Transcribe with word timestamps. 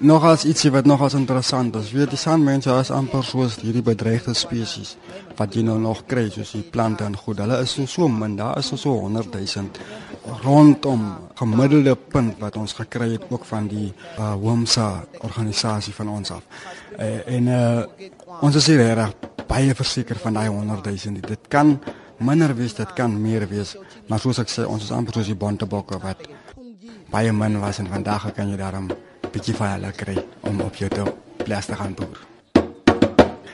Nog 0.00 0.24
as 0.24 0.46
ietsie 0.48 0.70
wat 0.72 0.86
nog 0.88 1.02
as 1.04 1.12
interessant 1.12 1.74
is, 1.76 1.90
weet 1.92 2.14
die 2.14 2.18
sandmense 2.18 2.72
is 2.80 2.88
amper 2.90 3.20
soos 3.20 3.58
hierdie 3.60 3.82
bedreigde 3.84 4.32
spesies 4.32 4.94
wat 5.36 5.52
jy 5.52 5.60
nou 5.66 5.74
nog 5.76 6.06
kry 6.08 6.22
soos 6.32 6.54
die 6.56 6.62
plante 6.64 7.04
en 7.04 7.18
goed. 7.20 7.42
Hulle 7.44 7.58
is 7.60 7.74
so 7.76 7.84
so 7.84 8.08
min, 8.08 8.38
daar 8.38 8.56
is 8.62 8.70
so 8.72 8.94
100 8.94 9.36
000 9.36 10.38
rondom 10.40 11.02
gemiddelde 11.36 11.92
punt 12.14 12.40
wat 12.40 12.56
ons 12.56 12.72
gekry 12.78 13.10
het 13.18 13.26
ook 13.28 13.44
van 13.44 13.68
die 13.68 13.90
uh, 13.90 14.30
WOMSA 14.40 14.88
organisasie 15.20 15.92
van 15.98 16.14
ons 16.16 16.32
af. 16.38 16.48
Uh, 16.96 17.20
en 17.36 17.52
uh, 17.52 18.08
ons 18.40 18.56
is 18.56 18.70
hier 18.72 18.80
reg 19.02 19.12
baie 19.52 19.76
verseker 19.76 20.16
van 20.24 20.40
daai 20.40 20.48
100 20.48 20.90
000. 20.94 21.20
Dit 21.28 21.52
kan 21.52 21.76
minder 22.24 22.56
wees, 22.56 22.72
dit 22.80 22.96
kan 22.96 23.20
meer 23.20 23.44
wees, 23.52 23.76
maar 24.08 24.24
soos 24.24 24.40
ek 24.40 24.48
sê, 24.48 24.64
ons 24.64 24.80
is 24.80 24.96
amper 24.96 25.20
soos 25.20 25.28
die 25.28 25.36
bontebokke 25.36 26.00
wat 26.00 26.24
baie 27.12 27.36
min 27.36 27.60
was 27.60 27.84
en 27.84 27.92
vandag 27.92 28.30
kan 28.32 28.48
jy 28.48 28.56
daarom 28.56 28.88
bietjie 29.32 29.54
van 29.54 29.76
hulle 29.76 29.92
kry 29.92 30.16
om 30.48 30.60
op 30.60 30.76
jou 30.76 30.90
te 30.90 31.04
plaas 31.44 31.66
te 31.70 31.78
gaan 31.78 31.94
boer. 31.94 32.20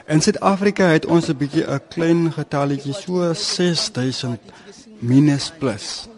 In 0.07 0.23
Suid-Afrika 0.23 0.87
het 0.95 1.07
ons 1.07 1.29
'n 1.29 1.37
bietjie 1.37 1.65
'n 1.67 1.81
klein 1.89 2.33
getalletjie 2.33 2.95
so 2.95 3.33
6000 3.35 4.41
minus 5.01 5.53
plus. 5.59 6.09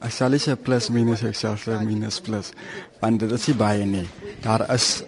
Ek 0.00 0.10
sal 0.10 0.30
sê 0.30 0.56
plus 0.56 0.90
minus 0.90 1.22
ek 1.22 1.34
sal 1.34 1.56
sê 1.56 1.84
minus 1.84 2.20
plus. 2.20 2.52
Want 3.00 3.20
dit 3.20 3.32
is 3.32 3.56
baie 3.56 3.84
nie. 3.84 4.08
Daar 4.42 4.72
is 4.74 5.02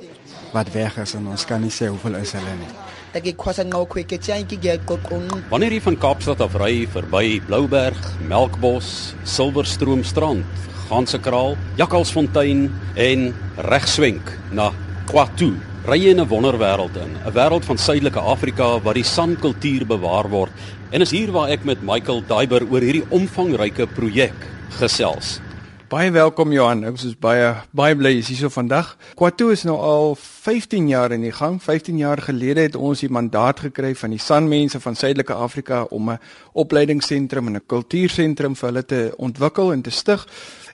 wat 0.52 0.72
weg 0.72 0.96
is 0.98 1.14
en 1.14 1.26
ons 1.26 1.44
kan 1.44 1.60
nie 1.60 1.70
sê 1.70 1.86
hoeveel 1.86 2.14
is 2.14 2.32
hulle 2.32 2.54
nie. 2.58 2.87
Ek 3.18 3.32
ek 3.32 3.38
kwasa 3.42 3.64
nou 3.66 3.80
kwek 3.90 4.12
ek 4.14 4.28
ek 4.30 4.52
gee 4.62 4.74
kokon. 4.86 5.24
Wanneer 5.50 5.74
jy 5.74 5.80
van 5.82 5.96
Kaapstad 5.98 6.42
af 6.44 6.52
ry 6.54 6.86
verby 6.86 7.40
Blouberg, 7.48 7.98
Melkbos, 8.30 9.16
Silverstroomstrand, 9.26 10.46
Gansekraal, 10.86 11.56
Jakkalsfontein 11.80 12.68
en 12.94 13.24
regswenk 13.66 14.30
na 14.54 14.68
Kwatu. 15.10 15.50
Ry 15.90 15.98
in 16.12 16.20
'n 16.20 16.28
wonderwêreld 16.28 16.94
in, 16.94 17.18
'n 17.26 17.34
wêreld 17.34 17.64
van 17.64 17.78
suidelike 17.78 18.20
Afrika 18.20 18.78
waar 18.78 18.94
die 18.94 19.02
sankultuur 19.02 19.84
bewaar 19.86 20.30
word. 20.30 20.52
En 20.92 21.00
is 21.00 21.10
hier 21.10 21.32
waar 21.32 21.50
ek 21.50 21.64
met 21.64 21.82
Michael 21.82 22.22
Daiber 22.22 22.62
oor 22.70 22.80
hierdie 22.80 23.10
omvangryke 23.10 23.86
projek 23.86 24.46
gesels. 24.78 25.40
Baie 25.88 26.10
welkom 26.12 26.50
Johan. 26.52 26.82
Ek 26.84 26.98
is 27.00 27.14
baie 27.16 27.46
baie 27.72 27.94
bly 27.96 28.10
jy's 28.12 28.28
hier 28.28 28.42
so 28.42 28.52
vandag. 28.52 28.90
Kwatu 29.16 29.46
is 29.54 29.62
nou 29.64 29.78
al 29.80 30.10
15 30.20 30.90
jaar 30.90 31.14
in 31.16 31.22
die 31.24 31.32
gang. 31.32 31.56
15 31.64 31.96
jaar 31.96 32.20
gelede 32.26 32.66
het 32.66 32.76
ons 32.76 33.00
die 33.00 33.08
mandaat 33.08 33.62
gekry 33.64 33.94
van 33.96 34.12
die 34.12 34.20
Sanmense 34.20 34.82
van 34.84 34.98
Suidelike 35.00 35.32
Afrika 35.32 35.86
om 35.88 36.10
'n 36.10 36.18
opleidingsentrum 36.52 37.46
en 37.48 37.56
'n 37.56 37.66
kultuursentrum 37.66 38.56
vir 38.56 38.68
hulle 38.68 38.84
te 38.84 39.14
ontwikkel 39.16 39.72
en 39.72 39.82
te 39.82 39.90
stig 39.90 40.26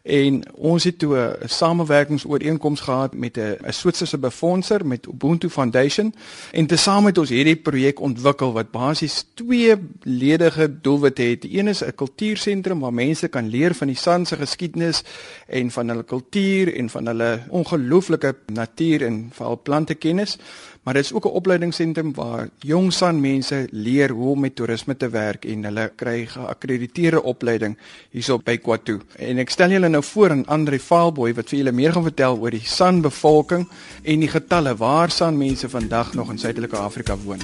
en 0.05 0.43
ons 0.55 0.85
het 0.85 0.99
toe 0.99 1.17
'n 1.17 1.49
samewerkingsooreenkoms 1.49 2.81
gehad 2.81 3.15
met 3.15 3.39
'n 3.39 3.57
Switserse 3.69 4.19
befondser 4.19 4.87
met 4.87 5.07
Ubuntu 5.07 5.49
Foundation 5.49 6.15
en 6.53 6.67
tesame 6.67 7.07
het 7.07 7.19
ons 7.19 7.29
hierdie 7.29 7.57
projek 7.57 8.01
ontwikkel 8.01 8.53
wat 8.53 8.71
basies 8.71 9.25
twee 9.35 9.75
ledige 10.03 10.81
doelwitte 10.81 11.23
het. 11.23 11.43
Die 11.43 11.59
een 11.59 11.69
is 11.69 11.85
'n 11.85 11.95
kultuursentrum 11.95 12.81
waar 12.81 12.95
mense 12.95 13.29
kan 13.29 13.49
leer 13.49 13.75
van 13.75 13.87
die 13.87 13.97
San 13.97 14.27
se 14.27 14.37
geskiedenis 14.37 15.03
en 15.47 15.71
van 15.71 15.89
hulle 15.89 16.05
kultuur 16.05 16.75
en 16.77 16.91
van 16.91 17.07
hulle 17.07 17.41
ongelooflike 17.49 18.35
natuur 18.47 19.03
en 19.03 19.31
veral 19.33 19.61
plante 19.63 19.95
kennis 19.95 20.39
maar 20.85 20.95
dit 20.95 21.05
is 21.05 21.13
ook 21.13 21.25
'n 21.25 21.29
opleidingsentrum 21.41 22.15
waar 22.15 22.49
jong 22.59 22.93
san 22.93 23.21
mense 23.21 23.69
leer 23.71 24.11
hoe 24.11 24.31
om 24.31 24.41
met 24.41 24.55
toerisme 24.55 24.97
te 24.97 25.09
werk 25.09 25.45
en 25.45 25.65
hulle 25.65 25.93
kry 25.97 26.27
geakkrediteerde 26.27 27.23
opleiding 27.23 27.79
hierso 28.11 28.39
by 28.39 28.59
Kwatu. 28.59 29.01
En 29.17 29.39
ek 29.39 29.51
stel 29.51 29.71
julle 29.71 29.89
nou 29.95 30.05
voor 30.05 30.31
aan 30.31 30.47
Andre 30.47 30.79
Faalboy 30.81 31.35
wat 31.35 31.51
vir 31.53 31.61
julle 31.61 31.73
meer 31.73 31.93
gaan 31.95 32.07
vertel 32.09 32.39
oor 32.43 32.51
die 32.51 32.65
san 32.67 32.99
bevolking 33.05 33.67
en 34.03 34.25
die 34.25 34.31
getalle 34.31 34.75
waar 34.81 35.13
san 35.15 35.37
mense 35.39 35.69
vandag 35.71 36.15
nog 36.19 36.33
in 36.33 36.39
Suidelike 36.39 36.77
Afrika 36.77 37.17
woon. 37.25 37.43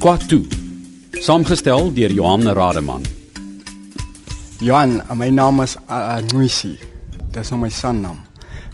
Kwatu. 0.00 0.40
Saamgestel 1.20 1.92
deur 1.92 2.12
Johan 2.14 2.48
Rademan. 2.56 3.04
Johan, 4.64 5.02
my 5.14 5.28
naam 5.28 5.60
is 5.62 5.76
Anuisi. 5.86 6.72
Uh, 6.78 6.96
Dit 7.28 7.42
is 7.44 7.50
nou 7.52 7.60
my 7.60 7.70
sannaam. 7.70 8.24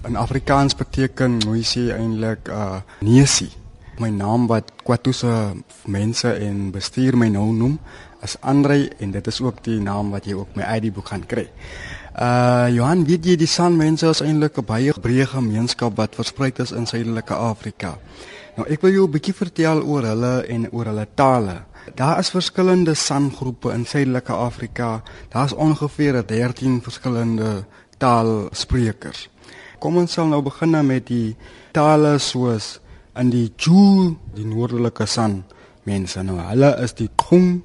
In 0.06 0.16
Afrikaans 0.16 0.76
beteken 0.78 1.40
Moisi 1.46 1.88
eintlik 1.90 2.48
uh 2.48 2.78
Nesi. 3.00 3.50
My 3.98 4.10
naam 4.10 4.46
wat 4.46 4.70
Kwatu 4.84 5.12
se 5.12 5.32
mense 5.86 6.30
en 6.30 6.70
bestuur 6.70 7.16
my 7.16 7.28
nou 7.28 7.50
noem 7.52 7.78
is 8.24 8.36
Andre 8.40 8.88
en 8.98 9.10
dit 9.10 9.26
is 9.26 9.40
ook 9.40 9.60
die 9.64 9.80
naam 9.80 10.10
wat 10.14 10.24
jy 10.28 10.36
ook 10.38 10.56
my 10.56 10.64
ID 10.76 10.92
boek 10.94 11.10
gaan 11.12 11.26
kry. 11.28 11.48
Uh 12.14 12.70
Johan, 12.70 13.00
weet 13.08 13.24
jy 13.26 13.34
die 13.34 13.48
San 13.50 13.74
mense 13.74 14.06
is 14.06 14.20
eintlik 14.22 14.58
'n 14.60 14.64
baie 14.64 14.92
breë 14.94 15.26
gemeenskap 15.34 15.96
wat 15.98 16.14
versprei 16.14 16.52
is 16.62 16.70
in 16.70 16.86
Suidelike 16.86 17.34
Afrika. 17.34 17.98
Nou 18.56 18.66
ek 18.70 18.82
wil 18.82 18.92
jou 18.92 19.06
'n 19.08 19.10
bietjie 19.10 19.34
vertel 19.34 19.82
oor 19.82 20.02
hulle 20.02 20.46
en 20.46 20.68
oor 20.70 20.84
hulle 20.84 21.06
tale. 21.16 21.64
Daar 21.96 22.18
is 22.18 22.30
verskillende 22.30 22.94
San 22.94 23.32
groepe 23.32 23.72
in 23.72 23.84
Suidelike 23.84 24.32
Afrika. 24.32 25.02
Daar's 25.28 25.52
ongeveer 25.52 26.22
13 26.26 26.80
verskillende 26.82 27.64
taalsprekers. 27.98 29.28
Kom 29.80 29.96
ons 29.96 30.12
sal 30.12 30.26
nou 30.26 30.42
begin 30.42 30.86
met 30.86 31.06
die 31.06 31.36
tale 31.72 32.18
soos 32.18 32.80
in 33.16 33.30
die 33.30 33.52
Ju, 33.56 34.16
die 34.34 34.46
noordelike 34.46 35.06
San 35.06 35.44
mense 35.82 36.22
nou. 36.22 36.38
Hulle 36.38 36.76
is 36.80 36.94
die 36.94 37.10
Khum 37.16 37.64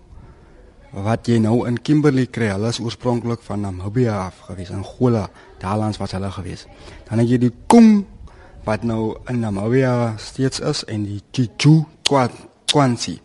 wat 0.91 1.27
jy 1.27 1.37
nou 1.41 1.67
in 1.67 1.77
Kimberley 1.81 2.25
kry. 2.25 2.49
Hulle 2.53 2.71
is 2.73 2.79
oorspronklik 2.79 3.43
van 3.45 3.61
Namibia 3.65 4.17
af 4.25 4.39
gewees, 4.47 4.71
Angola, 4.71 5.27
daarlands 5.61 5.99
was 6.01 6.15
hulle 6.17 6.31
gewees. 6.31 6.65
Dan 7.09 7.21
het 7.23 7.29
jy 7.29 7.41
die 7.45 7.53
Kum 7.67 8.05
wat 8.65 8.83
nou 8.83 9.15
in 9.29 9.41
Namibia 9.43 10.15
steeds 10.17 10.59
is 10.59 10.83
en 10.87 11.05
die 11.07 11.49
Ju 11.57 11.85
Kwansi. 12.65 13.19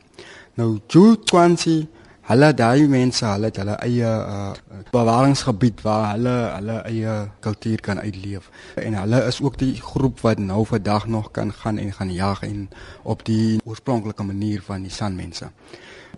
Nou 0.55 0.79
Ju 0.89 1.17
Kwansi 1.25 1.85
Hulle 2.25 2.55
daai 2.57 2.87
mense, 2.89 3.27
hulle 3.29 3.51
het 3.51 3.59
hulle 3.61 3.75
eie 3.85 4.09
uh, 4.09 4.53
bewaringsgebied 4.95 5.83
waar 5.85 6.07
hulle 6.15 6.33
hulle 6.55 6.77
eie 6.89 7.17
kultuur 7.45 7.83
kan 7.85 7.99
uitleef. 8.01 8.47
En 8.81 8.97
hulle 8.97 9.21
is 9.29 9.43
ook 9.45 9.59
die 9.61 9.75
groep 9.77 10.23
wat 10.25 10.41
nou 10.41 10.63
vandag 10.71 11.05
nog 11.07 11.29
kan 11.37 11.53
gaan 11.53 11.79
en 11.79 11.93
gaan 11.93 12.13
jag 12.13 12.41
en 12.49 12.71
op 13.03 13.27
die 13.29 13.61
oorspronklike 13.65 14.25
manier 14.25 14.65
van 14.65 14.89
die 14.89 14.91
sanmense. 14.91 15.51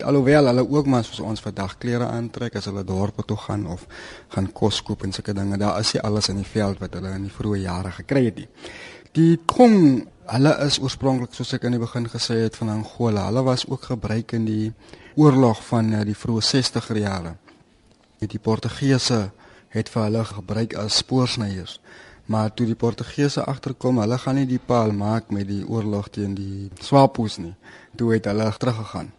Alhoewel 0.03 0.47
hulle 0.47 0.65
ook 0.69 0.87
maar 0.87 1.05
soos 1.05 1.21
ons 1.21 1.41
vandag 1.41 1.79
klere 1.79 2.09
aantrek 2.09 2.57
as 2.59 2.67
hulle 2.69 2.85
dorpe 2.85 3.23
toe 3.25 3.37
gaan 3.37 3.67
of 3.67 3.87
gaan 4.35 4.51
kos 4.53 4.83
koop 4.83 5.05
en 5.07 5.13
sulke 5.13 5.35
dinge, 5.37 5.57
daar 5.59 5.81
is 5.81 5.93
nie 5.95 6.03
alles 6.03 6.29
in 6.29 6.43
die 6.43 6.51
veld 6.51 6.83
wat 6.83 6.99
hulle 6.99 7.15
in 7.17 7.29
die 7.29 7.33
vroeë 7.33 7.63
jare 7.63 7.93
gekry 8.01 8.25
het 8.29 8.43
nie. 8.43 8.49
Die 9.17 9.39
Kong, 9.49 10.05
hulle 10.29 10.53
is 10.67 10.77
oorspronklik 10.83 11.33
soos 11.33 11.55
ek 11.57 11.65
aan 11.65 11.79
die 11.79 11.81
begin 11.81 12.09
gesê 12.13 12.43
het 12.43 12.59
van 12.61 12.75
Angola. 12.75 13.29
Hulle 13.31 13.47
was 13.47 13.65
ook 13.69 13.89
gebruik 13.93 14.35
in 14.37 14.45
die 14.45 14.73
oorlog 15.17 15.63
van 15.71 15.93
uh, 15.95 16.03
die 16.05 16.17
vroeë 16.19 16.45
60er 16.45 17.01
jare. 17.01 17.33
Die 18.21 18.43
Portugese 18.43 19.31
het 19.73 19.89
vir 19.93 20.09
hulle 20.09 20.25
gebruik 20.29 20.77
as 20.81 21.01
spoorsnyers. 21.01 21.79
Maar 22.27 22.51
toe 22.53 22.67
die 22.67 22.77
Portugese 22.77 23.45
agterkom, 23.47 24.01
hulle 24.03 24.19
gaan 24.19 24.37
nie 24.41 24.49
die 24.51 24.61
paal 24.61 24.93
maak 24.93 25.31
met 25.31 25.47
die 25.49 25.63
oorlog 25.63 26.11
teen 26.11 26.35
die 26.35 26.69
Swapos 26.83 27.39
nie. 27.39 27.55
Toe 27.97 28.17
het 28.17 28.27
hulle 28.27 28.51
teruggegaan. 28.59 29.13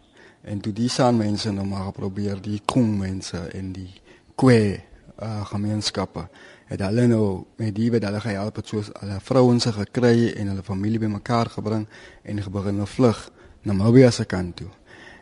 En 0.48 0.60
toe 0.64 0.72
die 0.72 0.88
San 0.88 1.18
mense 1.20 1.52
nou 1.52 1.66
maar 1.68 1.92
probeer 1.92 2.40
die 2.40 2.60
Kong 2.64 2.96
mense 2.98 3.40
en 3.52 3.72
die 3.76 3.90
Kwe 4.38 4.78
uh, 5.20 5.44
gemeenskappe 5.50 6.28
het 6.68 6.82
hulle 6.84 7.06
nou 7.10 7.24
met 7.60 7.74
die 7.76 7.88
wat 7.92 8.04
hulle 8.06 8.20
gehelp 8.22 8.60
het 8.60 8.70
soos 8.70 8.90
hulle 9.00 9.18
vrouens 9.24 9.66
gekry 9.76 10.30
en 10.36 10.52
hulle 10.52 10.64
familie 10.64 11.00
bymekaar 11.02 11.50
gebring 11.52 11.86
en 12.22 12.42
begin 12.52 12.84
vlug 12.86 13.30
na 13.62 13.72
Namibia 13.72 14.10
se 14.10 14.24
kant 14.24 14.56
toe. 14.56 14.68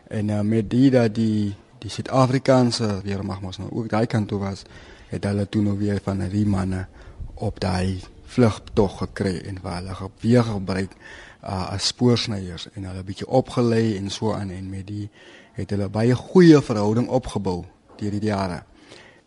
En 0.07 0.29
uh, 0.29 0.41
met 0.41 0.69
die 0.69 0.91
dat 0.91 1.15
die 1.15 1.55
die 1.77 1.89
Suid-Afrikaanse 1.93 3.01
weermag 3.03 3.41
mos 3.41 3.59
nou 3.61 3.69
ook 3.71 3.89
daai 3.89 4.07
kant 4.07 4.27
toe 4.27 4.39
was, 4.39 4.63
het 5.11 5.23
hulle 5.23 5.45
toe 5.49 5.61
nou 5.61 5.77
weer 5.77 5.99
van 6.03 6.23
die 6.29 6.45
manne 6.45 6.87
op 7.35 7.59
daai 7.59 7.99
vlugtog 8.25 8.97
gekry 9.03 9.37
en 9.45 9.59
waar 9.61 9.81
hulle 9.81 10.09
weer 10.21 10.43
gebruik 10.43 10.95
uh, 11.43 11.73
as 11.73 11.87
spoorsnyers 11.87 12.67
en 12.73 12.87
hulle 12.89 13.03
bietjie 13.03 13.27
opgelei 13.27 13.97
en 13.97 14.09
so 14.09 14.33
aan 14.33 14.51
en 14.51 14.69
met 14.69 14.87
die 14.87 15.09
het 15.57 15.73
hulle 15.73 15.89
baie 15.89 16.15
goeie 16.15 16.61
verhouding 16.61 17.09
opgebou 17.09 17.63
deur 17.97 18.13
die 18.13 18.29
jare. 18.29 18.61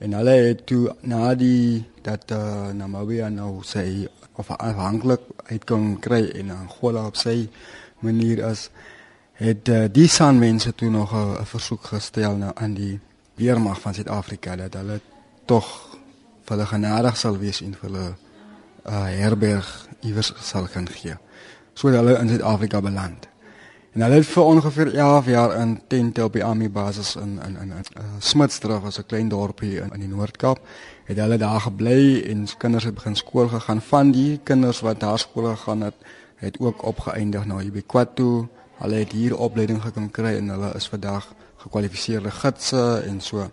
En 0.01 0.15
hulle 0.17 0.37
het 0.47 0.67
toe 0.67 0.95
na 1.03 1.35
die 1.35 1.85
dat 2.07 2.31
uh, 2.33 2.71
Namibia 2.73 3.29
nou 3.29 3.61
sê 3.67 4.07
of 4.41 4.51
afhanklik 4.57 5.27
uit 5.51 5.65
kan 5.69 5.99
kry 6.01 6.23
en 6.41 6.55
Angola 6.55 7.05
op 7.11 7.19
sy 7.21 7.51
manier 8.01 8.45
as 8.47 8.71
het 9.41 9.69
uh, 9.69 9.85
die 9.93 10.09
san 10.09 10.39
mense 10.39 10.73
toe 10.75 10.91
nog 10.91 11.13
'n 11.13 11.45
versoek 11.45 11.85
gestel 11.93 12.37
nou 12.37 12.53
aan 12.55 12.75
die 12.75 13.01
weermag 13.35 13.81
van 13.81 13.95
Suid-Afrika 13.95 14.57
dat 14.57 14.75
hulle 14.75 15.01
tog 15.45 15.97
vir 16.45 16.57
hulle 16.57 16.67
genadig 16.67 17.17
sal 17.17 17.39
wees 17.39 17.61
en 17.61 17.75
vir 17.75 17.91
hulle 17.91 18.09
uh, 18.87 19.05
herberg 19.05 19.89
iewers 20.01 20.33
sal 20.41 20.69
kan 20.69 20.89
gee 20.89 21.17
sodat 21.75 22.05
hulle 22.05 22.19
in 22.19 22.29
Suid-Afrika 22.29 22.81
beland. 22.81 23.29
En 23.91 24.05
hulle 24.05 24.21
het 24.21 24.27
vir 24.31 24.43
ongeveer 24.43 24.95
11 24.95 25.27
jaar 25.27 25.57
in 25.59 25.81
tente 25.89 26.25
op 26.25 26.33
die 26.33 26.45
army 26.45 26.71
basis 26.71 27.17
in 27.17 27.41
in 27.47 27.57
in, 27.57 27.73
in 27.73 27.85
uh, 27.99 28.05
Smitsdorp, 28.19 28.83
was 28.83 28.99
'n 28.99 29.07
klein 29.07 29.29
dorpie 29.29 29.81
in 29.81 29.91
in 29.93 30.01
die 30.01 30.09
Noord-Kaap. 30.09 30.59
Het 31.05 31.17
hulle 31.17 31.37
daar 31.37 31.61
gebly 31.61 32.23
en 32.23 32.47
kinders 32.59 32.85
het 32.85 32.95
begin 32.95 33.17
skool 33.17 33.49
gegaan. 33.49 33.81
Van 33.81 34.11
die 34.11 34.41
kinders 34.43 34.81
wat 34.81 35.01
daar 35.01 35.19
skool 35.19 35.57
gegaan 35.57 35.81
het, 35.81 35.95
het 36.37 36.61
ook 36.61 36.83
opgeëindig 36.83 37.47
na 37.47 37.55
nou, 37.55 37.67
Ibikwatu. 37.67 38.47
Hulle 38.79 38.95
het 38.95 39.13
hier 39.13 39.37
opleiding 39.37 39.83
gekom 39.83 40.11
kry 40.11 40.37
en 40.37 40.49
hulle 40.49 40.73
is 40.75 40.89
vandag 40.89 41.35
gekwalifiseerde 41.57 42.31
gidse 42.31 43.03
en 43.07 43.21
so. 43.21 43.51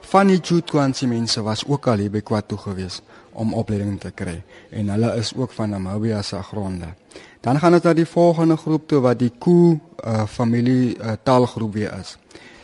Van 0.00 0.26
die 0.26 0.40
Jutwansi 0.40 1.06
mense 1.06 1.42
was 1.42 1.64
ook 1.66 1.86
al 1.86 1.96
hier 1.96 2.10
by 2.10 2.20
Kwatu 2.20 2.56
gewees 2.56 3.02
om 3.32 3.54
opleiding 3.54 3.98
te 4.00 4.10
kry 4.10 4.42
en 4.70 4.88
hulle 4.94 5.14
is 5.20 5.32
ook 5.36 5.52
van 5.52 5.70
Namibia 5.70 6.22
se 6.22 6.42
gronde. 6.42 6.94
Dan 7.40 7.58
gaan 7.58 7.72
dit 7.72 7.82
na 7.82 7.92
die 7.94 8.06
volgende 8.06 8.56
groep 8.56 8.88
toe 8.88 9.00
wat 9.00 9.18
die 9.18 9.32
Ku 9.38 9.78
uh, 10.04 10.26
familie 10.26 10.96
uh, 10.96 11.12
taalgroep 11.22 11.72
weer 11.72 11.94
is. 12.00 12.16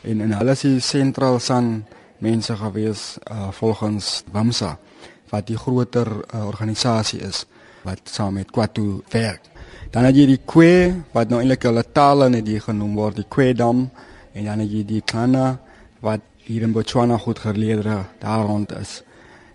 En 0.02 0.20
en 0.20 0.32
hulle 0.38 0.50
is 0.50 0.64
die 0.66 0.80
sentraal 0.80 1.38
san 1.40 1.84
mense 2.18 2.56
gewees 2.56 3.16
uh, 3.30 3.48
volgens 3.50 4.24
Wamsa 4.32 4.76
wat 5.30 5.46
die 5.46 5.58
groter 5.58 6.08
uh, 6.12 6.46
organisasie 6.46 7.20
is 7.20 7.44
wat 7.86 8.00
saam 8.04 8.34
met 8.34 8.50
Kwatu 8.50 9.02
werk. 9.10 9.42
Dan 9.90 10.04
het 10.04 10.16
jy 10.16 10.26
die 10.26 10.42
Kwe 10.44 11.02
wat 11.14 11.30
nou 11.30 11.40
eintlik 11.40 11.66
hulle 11.68 11.84
tale 11.92 12.28
net 12.28 12.46
die 12.46 12.60
genoem 12.60 12.94
word, 12.98 13.20
die 13.20 13.28
Kwedam 13.28 13.86
en 14.32 14.44
dan 14.44 14.62
het 14.64 14.72
jy 14.72 14.84
die 14.84 15.02
Kana 15.06 15.56
wat 16.04 16.24
hier 16.46 16.62
in 16.62 16.74
Botswana 16.74 17.18
goed 17.18 17.38
geleerde 17.42 18.04
daar 18.20 18.44
rond 18.46 18.72
is 18.76 19.00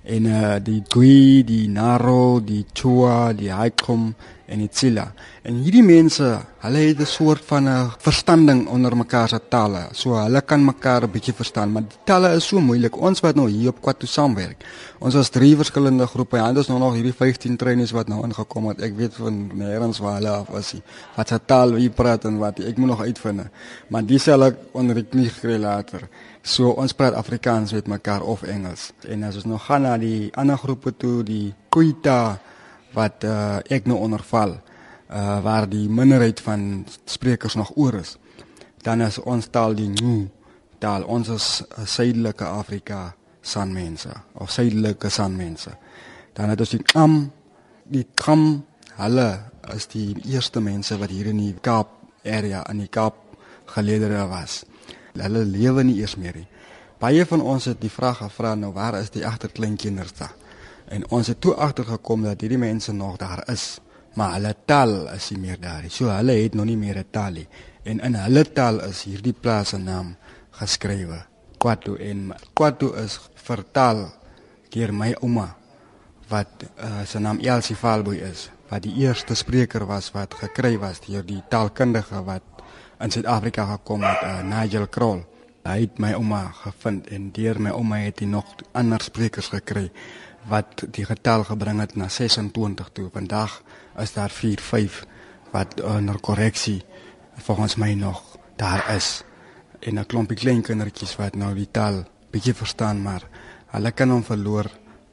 en 0.03 0.25
uh, 0.25 0.55
die 0.63 0.81
Gui, 0.89 1.43
die 1.45 1.67
Naro, 1.69 2.39
die 2.41 2.65
Chua, 2.73 3.33
die 3.37 3.51
Haikom 3.53 4.13
en 4.51 4.59
die 4.59 4.69
Tsila. 4.69 5.05
En 5.47 5.61
hierdie 5.63 5.83
mense, 5.85 6.27
hulle 6.61 6.81
het 6.83 6.99
'n 6.99 7.05
soort 7.05 7.43
van 7.45 7.69
'n 7.69 7.91
verstanding 7.97 8.67
onder 8.67 8.97
mekaar 8.97 9.29
se 9.29 9.39
tale. 9.49 9.87
So 9.91 10.13
hulle 10.13 10.41
kan 10.41 10.65
mekaar 10.65 11.03
'n 11.03 11.11
bietjie 11.11 11.33
verstaan, 11.33 11.71
maar 11.71 11.81
die 11.81 11.97
tale 12.03 12.35
is 12.35 12.47
so 12.47 12.59
moeilik. 12.59 12.97
Ons 12.97 13.19
wat 13.19 13.35
nou 13.35 13.49
hier 13.49 13.69
op 13.69 13.81
Kwatu 13.81 14.07
saamwerk. 14.07 14.65
Ons 14.99 15.13
was 15.13 15.29
drie 15.29 15.55
verskillende 15.55 16.07
groepe. 16.07 16.37
Ja, 16.37 16.53
dis 16.53 16.67
nou 16.67 16.79
nog 16.79 16.93
hierdie 16.93 17.13
15 17.13 17.55
trainees 17.57 17.91
wat 17.91 18.07
nou 18.07 18.23
ingekom 18.23 18.67
het. 18.67 18.81
Ek 18.81 18.95
weet 18.95 19.13
van 19.13 19.51
nêrens 19.53 19.99
waar 19.99 20.13
hulle 20.13 20.29
af 20.29 20.47
was. 20.47 20.73
Wat 21.15 21.27
se 21.27 21.39
taal 21.45 21.73
wie 21.73 21.89
praat 21.89 22.25
en 22.25 22.37
wat 22.37 22.59
ek 22.59 22.77
moet 22.77 22.87
nog 22.87 23.01
uitvind. 23.01 23.41
Maar 23.87 24.05
dis 24.05 24.25
hulle 24.25 24.57
onder 24.71 24.95
die 24.95 25.05
knie 25.09 25.29
gekry 25.29 25.57
later. 25.57 26.09
So 26.41 26.73
ons 26.73 26.93
praat 26.97 27.13
Afrikaans 27.13 27.73
met 27.75 27.87
mekaar 27.87 28.23
of 28.25 28.41
Engels. 28.49 28.89
En 29.05 29.23
as 29.27 29.37
ons 29.37 29.45
nou 29.45 29.59
gaan 29.61 29.85
na 29.85 29.93
die 30.01 30.31
ander 30.33 30.57
groepe 30.57 30.95
toe, 30.97 31.21
die 31.25 31.53
Kuita 31.69 32.39
wat 32.97 33.23
uh, 33.29 33.59
ek 33.69 33.85
nou 33.85 33.99
onderval, 34.01 34.55
uh, 34.57 35.37
waar 35.45 35.69
die 35.69 35.85
minderheid 35.89 36.41
van 36.41 36.83
sprekers 37.05 37.55
nog 37.55 37.75
oor 37.77 37.99
is. 38.01 38.15
Dan 38.81 39.05
is 39.05 39.19
ons 39.21 39.51
taal 39.53 39.77
die 39.77 39.91
Ngu 39.93 40.25
taal. 40.81 41.05
Ons 41.05 41.29
is 41.29 41.47
uh, 41.61 41.85
suidelike 41.85 42.47
Afrika 42.49 43.11
sanmense 43.41 44.09
of 44.33 44.49
suidelike 44.53 45.13
sanmense. 45.13 45.75
Dan 46.33 46.49
het 46.49 46.65
ons 46.65 46.73
die 46.73 46.83
Kam, 46.89 47.21
die 47.85 48.07
Kam, 48.17 48.63
hulle 48.97 49.29
is 49.75 49.85
die 49.93 50.15
eerste 50.25 50.61
mense 50.61 50.97
wat 50.97 51.13
hier 51.13 51.29
in 51.29 51.37
die 51.37 51.53
Kaap 51.61 51.99
area 52.25 52.65
in 52.73 52.81
die 52.81 52.89
Kaap 52.89 53.21
geleedere 53.77 54.25
was. 54.29 54.63
Hulle 55.13 55.45
lewe 55.45 55.83
nie 55.83 55.99
eers 55.99 56.15
meer 56.15 56.35
nie. 56.35 56.47
Baie 57.01 57.25
van 57.25 57.41
ons 57.41 57.65
het 57.65 57.79
die 57.81 57.89
vraag 57.89 58.21
gevra 58.21 58.53
nou 58.55 58.71
waar 58.73 58.99
is 58.99 59.09
die 59.09 59.25
agterkleinkinders 59.25 60.13
da? 60.19 60.29
En 60.91 61.07
ons 61.09 61.27
het 61.31 61.39
toe 61.41 61.55
agtergekom 61.55 62.27
dat 62.27 62.41
hierdie 62.41 62.59
mense 62.61 62.93
nog 62.93 63.17
daar 63.17 63.43
is, 63.49 63.79
maar 64.15 64.35
hulle 64.35 64.53
taal 64.65 65.07
is 65.15 65.31
nie 65.31 65.39
meer 65.47 65.59
daar 65.61 65.81
nie. 65.81 65.89
So 65.89 66.11
hulle 66.11 66.35
het 66.43 66.53
nog 66.53 66.65
nie 66.65 66.77
meer 66.77 66.97
'n 66.97 67.11
taal 67.11 67.31
nie. 67.31 67.47
En 67.83 67.99
in 67.99 68.15
hulle 68.15 68.43
taal 68.53 68.81
is 68.89 69.03
hierdie 69.03 69.33
plaas 69.33 69.69
se 69.69 69.77
naam 69.77 70.15
geskrywe. 70.51 71.23
Kwatu 71.57 71.95
en 71.95 72.33
Kwatu 72.53 72.93
is 73.03 73.19
vertaal 73.35 74.11
deur 74.69 74.93
my 74.93 75.15
ouma 75.21 75.55
wat 76.29 76.63
uh, 76.63 77.03
sy 77.05 77.19
naam 77.19 77.39
Elsie 77.39 77.75
Valboy 77.75 78.15
is, 78.15 78.49
wat 78.69 78.83
die 78.83 78.93
eerste 79.03 79.35
spreker 79.35 79.85
was 79.85 80.11
wat 80.15 80.33
gekry 80.39 80.77
was 80.79 81.01
deur 81.03 81.25
die 81.27 81.41
taalkundige 81.49 82.23
wat 82.23 82.43
in 83.01 83.11
Suid-Afrika 83.11 83.65
gekom 83.65 84.03
het, 84.03 84.21
uh, 84.23 84.41
Nigel 84.45 84.87
Kroll. 84.87 85.23
Hy 85.65 85.77
het 85.83 85.99
my 86.01 86.13
ouma 86.17 86.41
gevind 86.63 87.07
en 87.13 87.29
deur 87.33 87.59
my 87.61 87.73
ouma 87.73 88.01
het 88.01 88.21
hy 88.21 88.27
nog 88.29 88.55
ander 88.77 89.01
sprekers 89.01 89.51
gekry 89.53 89.89
wat 90.49 90.85
die 90.95 91.05
getal 91.05 91.45
gebring 91.45 91.81
het 91.81 91.95
na 91.95 92.09
26 92.09 92.89
toe. 92.97 93.09
Vandag 93.13 93.59
is 94.01 94.13
daar 94.13 94.33
4, 94.33 94.61
5 94.61 95.03
wat 95.53 95.81
onder 95.81 96.17
korreksie 96.19 96.81
volgens 97.45 97.75
my 97.75 97.93
nog 97.93 98.37
daar 98.57 98.85
is. 98.95 99.23
En 99.79 99.99
'n 99.99 100.05
klompie 100.05 100.37
klein 100.37 100.61
kindertjies 100.61 101.15
wat 101.15 101.35
nou 101.35 101.53
die 101.55 101.69
taal 101.71 102.03
bietjie 102.31 102.53
verstaan, 102.53 103.01
maar 103.01 103.23
hulle 103.67 103.91
kan 103.91 104.09
hom 104.09 104.23
verloor 104.23 104.69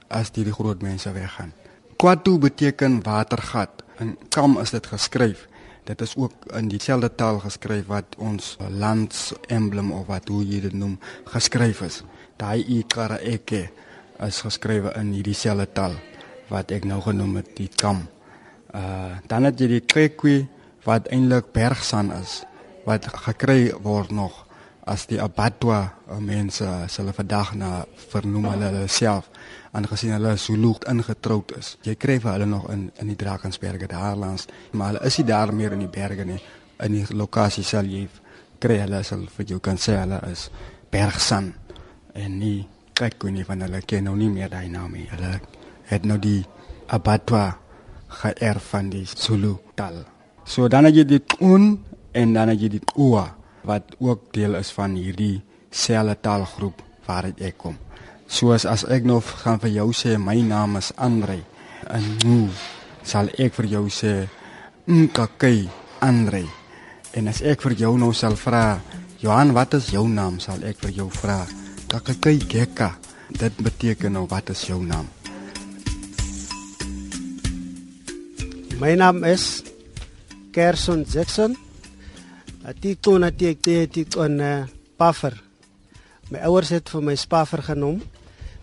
as 0.09 0.31
die, 0.31 0.45
die 0.45 0.53
groot 0.53 0.83
mense 0.83 1.13
weggaan. 1.13 1.53
Kwatu 1.97 2.39
beteken 2.39 3.03
watergat. 3.03 3.83
In 3.99 4.19
Kam 4.29 4.59
is 4.59 4.71
dit 4.71 4.87
geskryf 4.87 5.49
dit 5.89 6.01
is 6.05 6.15
ook 6.17 6.33
in 6.59 6.69
dieselfde 6.69 7.09
taal 7.15 7.39
geskryf 7.41 7.87
wat 7.89 8.17
ons 8.21 8.57
lands 8.69 9.33
emblem 9.49 9.93
of 9.97 10.07
wat 10.11 10.29
hoe 10.29 10.43
jy 10.45 10.61
dit 10.67 10.77
noem 10.77 10.99
geskryf 11.33 11.81
is. 11.87 12.03
Daai 12.37 12.61
ikara 12.79 13.19
eke 13.25 13.69
is 14.27 14.41
geskrywe 14.45 14.93
in 15.01 15.15
hierdie 15.17 15.37
selfde 15.37 15.69
taal 15.73 15.97
wat 16.53 16.73
ek 16.77 16.85
nou 16.89 17.01
genoem 17.05 17.41
het 17.41 17.55
die 17.57 17.71
kam. 17.73 18.05
Uh 18.75 19.17
dan 19.31 19.49
het 19.49 19.61
jy 19.61 19.71
die 19.79 19.85
krekwi 19.85 20.37
wat 20.85 21.09
eintlik 21.13 21.53
bergsand 21.57 22.13
is 22.21 22.43
wat 22.89 23.09
gekry 23.25 23.73
word 23.85 24.13
nog 24.13 24.45
as 24.89 25.07
die 25.09 25.21
abattoir 25.21 25.93
mense 26.21 26.65
hulle 26.97 27.13
vandag 27.17 27.55
na 27.61 27.71
vernoem 28.13 28.49
hulle 28.53 28.87
self 28.89 29.29
aangesien 29.73 30.15
hulle 30.17 30.37
Zulu 30.37 30.75
ingetroud 30.89 31.53
is. 31.59 31.77
Jy 31.85 31.95
kry 32.01 32.19
vir 32.23 32.33
hulle 32.33 32.47
nog 32.47 32.71
in 32.73 32.91
in 33.01 33.13
die 33.13 33.17
Drakensberge 33.17 33.87
daar 33.87 34.17
langs, 34.17 34.47
maar 34.73 34.93
hulle 34.93 35.07
is 35.07 35.19
nie 35.19 35.27
daar 35.27 35.53
meer 35.55 35.73
in 35.73 35.85
die 35.85 35.93
berge 35.93 36.25
nie. 36.25 36.41
In 36.81 36.93
die 36.93 37.07
lokasie 37.15 37.65
sal 37.65 37.87
jy 37.87 38.09
kry 38.59 38.81
hulle 38.83 39.03
sal 39.03 39.27
vir 39.37 39.47
jou 39.47 39.61
kan 39.61 39.77
sê 39.77 39.99
hulle 40.01 40.21
is 40.31 40.49
Bergsan 40.91 41.53
en 42.15 42.39
nie 42.39 42.67
kyk 42.95 43.23
hoe 43.23 43.31
nie 43.31 43.45
van 43.45 43.61
hulle 43.63 43.83
ken 43.87 44.09
nou 44.09 44.17
nie 44.17 44.31
meer 44.33 44.51
daai 44.51 44.69
naam 44.69 44.93
nie. 44.97 45.07
Hulle 45.11 45.41
het 45.89 46.05
nou 46.05 46.19
die 46.19 46.45
abattoir 46.89 47.59
geërf 48.23 48.71
van 48.73 48.91
die 48.91 49.05
Zulu 49.07 49.57
taal. 49.77 50.05
So 50.45 50.69
dan 50.69 50.89
het 50.89 50.97
jy 50.97 51.05
dit 51.05 51.37
un 51.45 51.77
en 52.13 52.33
dan 52.33 52.49
het 52.49 52.61
jy 52.61 52.73
dit 52.79 52.95
oa 52.97 53.27
wat 53.69 53.95
ook 54.01 54.33
deel 54.33 54.57
is 54.57 54.73
van 54.73 54.97
hierdie 54.97 55.43
selfe 55.71 56.17
taalgroep 56.25 56.83
waaruit 57.07 57.41
ek 57.45 57.59
kom. 57.61 57.77
Soos 58.29 58.67
as 58.69 58.85
ek 58.85 59.07
nou 59.09 59.23
gaan 59.25 59.57
vir 59.63 59.73
jou 59.81 59.89
sê 59.97 60.19
my 60.21 60.37
naam 60.45 60.77
is 60.77 60.93
Andre 61.01 61.41
en 61.89 62.05
nu 62.29 62.51
sal 63.01 63.31
ek 63.41 63.55
vir 63.57 63.69
jou 63.73 63.87
sê 63.89 64.29
Nkakay 64.85 65.65
Andre. 66.05 66.45
En 67.17 67.29
as 67.33 67.41
ek 67.41 67.65
vir 67.65 67.75
jou 67.81 67.95
nou 67.97 68.13
sal 68.13 68.37
vra 68.37 68.81
Johan 69.25 69.55
wat 69.57 69.79
is 69.81 69.89
jou 69.97 70.05
naam 70.13 70.37
sal 70.45 70.61
ek 70.61 70.77
vir 70.85 70.93
jou 71.01 71.09
vra 71.23 71.41
Kakakay 71.89 72.37
Gekka. 72.45 72.93
Dit 73.33 73.57
beteken 73.65 74.13
nou 74.13 74.27
wat 74.29 74.53
is 74.53 74.67
jou 74.69 74.83
naam? 74.85 75.09
My 78.77 78.93
naam 78.95 79.25
is 79.25 79.65
Kerson 80.53 81.07
Jackson. 81.09 81.57
Atiko 82.69 83.17
na 83.17 83.33
tik 83.33 83.65
tik 83.65 84.21
on 84.21 84.37
Puffer. 85.01 85.33
My 86.29 86.45
ouers 86.45 86.69
het 86.77 86.93
vir 86.93 87.03
my 87.09 87.17
Spaffer 87.17 87.65
genoem. 87.65 88.03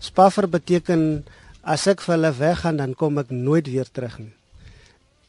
Spaffer 0.06 0.46
beteken 0.50 1.24
as 1.66 1.86
ek 1.90 2.04
vir 2.04 2.14
hulle 2.14 2.32
weggaan 2.38 2.78
dan 2.82 2.94
kom 2.94 3.18
ek 3.22 3.32
nooit 3.34 3.66
weer 3.72 3.88
terug 3.90 4.20
nie. 4.22 4.34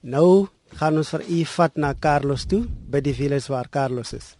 Nou 0.06 0.48
gaan 0.78 1.00
ons 1.02 1.10
vir 1.16 1.26
u 1.26 1.42
vat 1.56 1.82
na 1.82 1.96
Carlos 2.08 2.46
toe 2.46 2.64
by 2.92 3.02
die 3.02 3.16
village 3.18 3.50
waar 3.54 3.72
Carlos 3.74 4.14
is. 4.14 4.36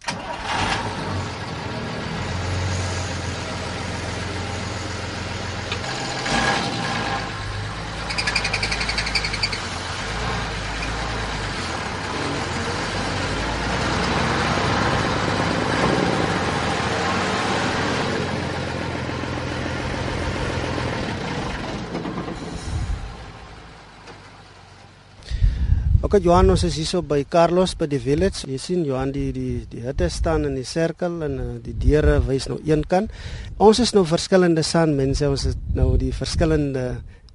Ook 26.08 26.22
Johan 26.24 26.48
ons 26.48 26.62
is 26.64 26.78
hierso 26.80 27.02
by 27.04 27.18
Carlos 27.28 27.74
by 27.76 27.84
die 27.84 27.98
village. 28.00 28.46
Jy 28.48 28.56
sien 28.56 28.84
Johan 28.88 29.10
die 29.12 29.26
die 29.28 29.66
die 29.68 29.82
hutte 29.84 30.06
staan 30.08 30.46
in 30.48 30.54
die 30.56 30.64
sirkel 30.64 31.18
en 31.26 31.34
uh, 31.36 31.48
die 31.60 31.74
deure 31.76 32.14
wys 32.24 32.46
nou 32.48 32.56
een 32.64 32.80
kant. 32.88 33.12
Ons 33.60 33.82
is 33.84 33.92
nou 33.92 34.06
verskillende 34.08 34.64
san 34.64 34.94
mense. 34.96 35.28
Ons 35.28 35.44
het 35.50 35.76
nou 35.76 35.90
die 36.00 36.08
verskillende 36.16 36.86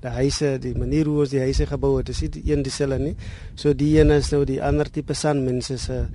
die 0.01 0.15
huise, 0.15 0.56
die 0.58 0.74
manier 0.74 1.06
hoe 1.06 1.20
ons 1.22 1.36
die 1.36 1.44
huise 1.44 1.70
gebou 1.70 2.00
het, 2.00 2.10
is 2.10 2.24
nie 2.25 2.42
een 2.50 2.65
dieselfde 2.65 2.98
nie. 2.98 3.13
So 3.53 3.77
die 3.77 3.92
een 4.00 4.10
is 4.18 4.34
nou 4.34 4.42
die 4.42 4.58
ander 4.58 4.89
tipe 4.89 5.13
san 5.13 5.46
mense 5.46 5.77
se 5.77 6.08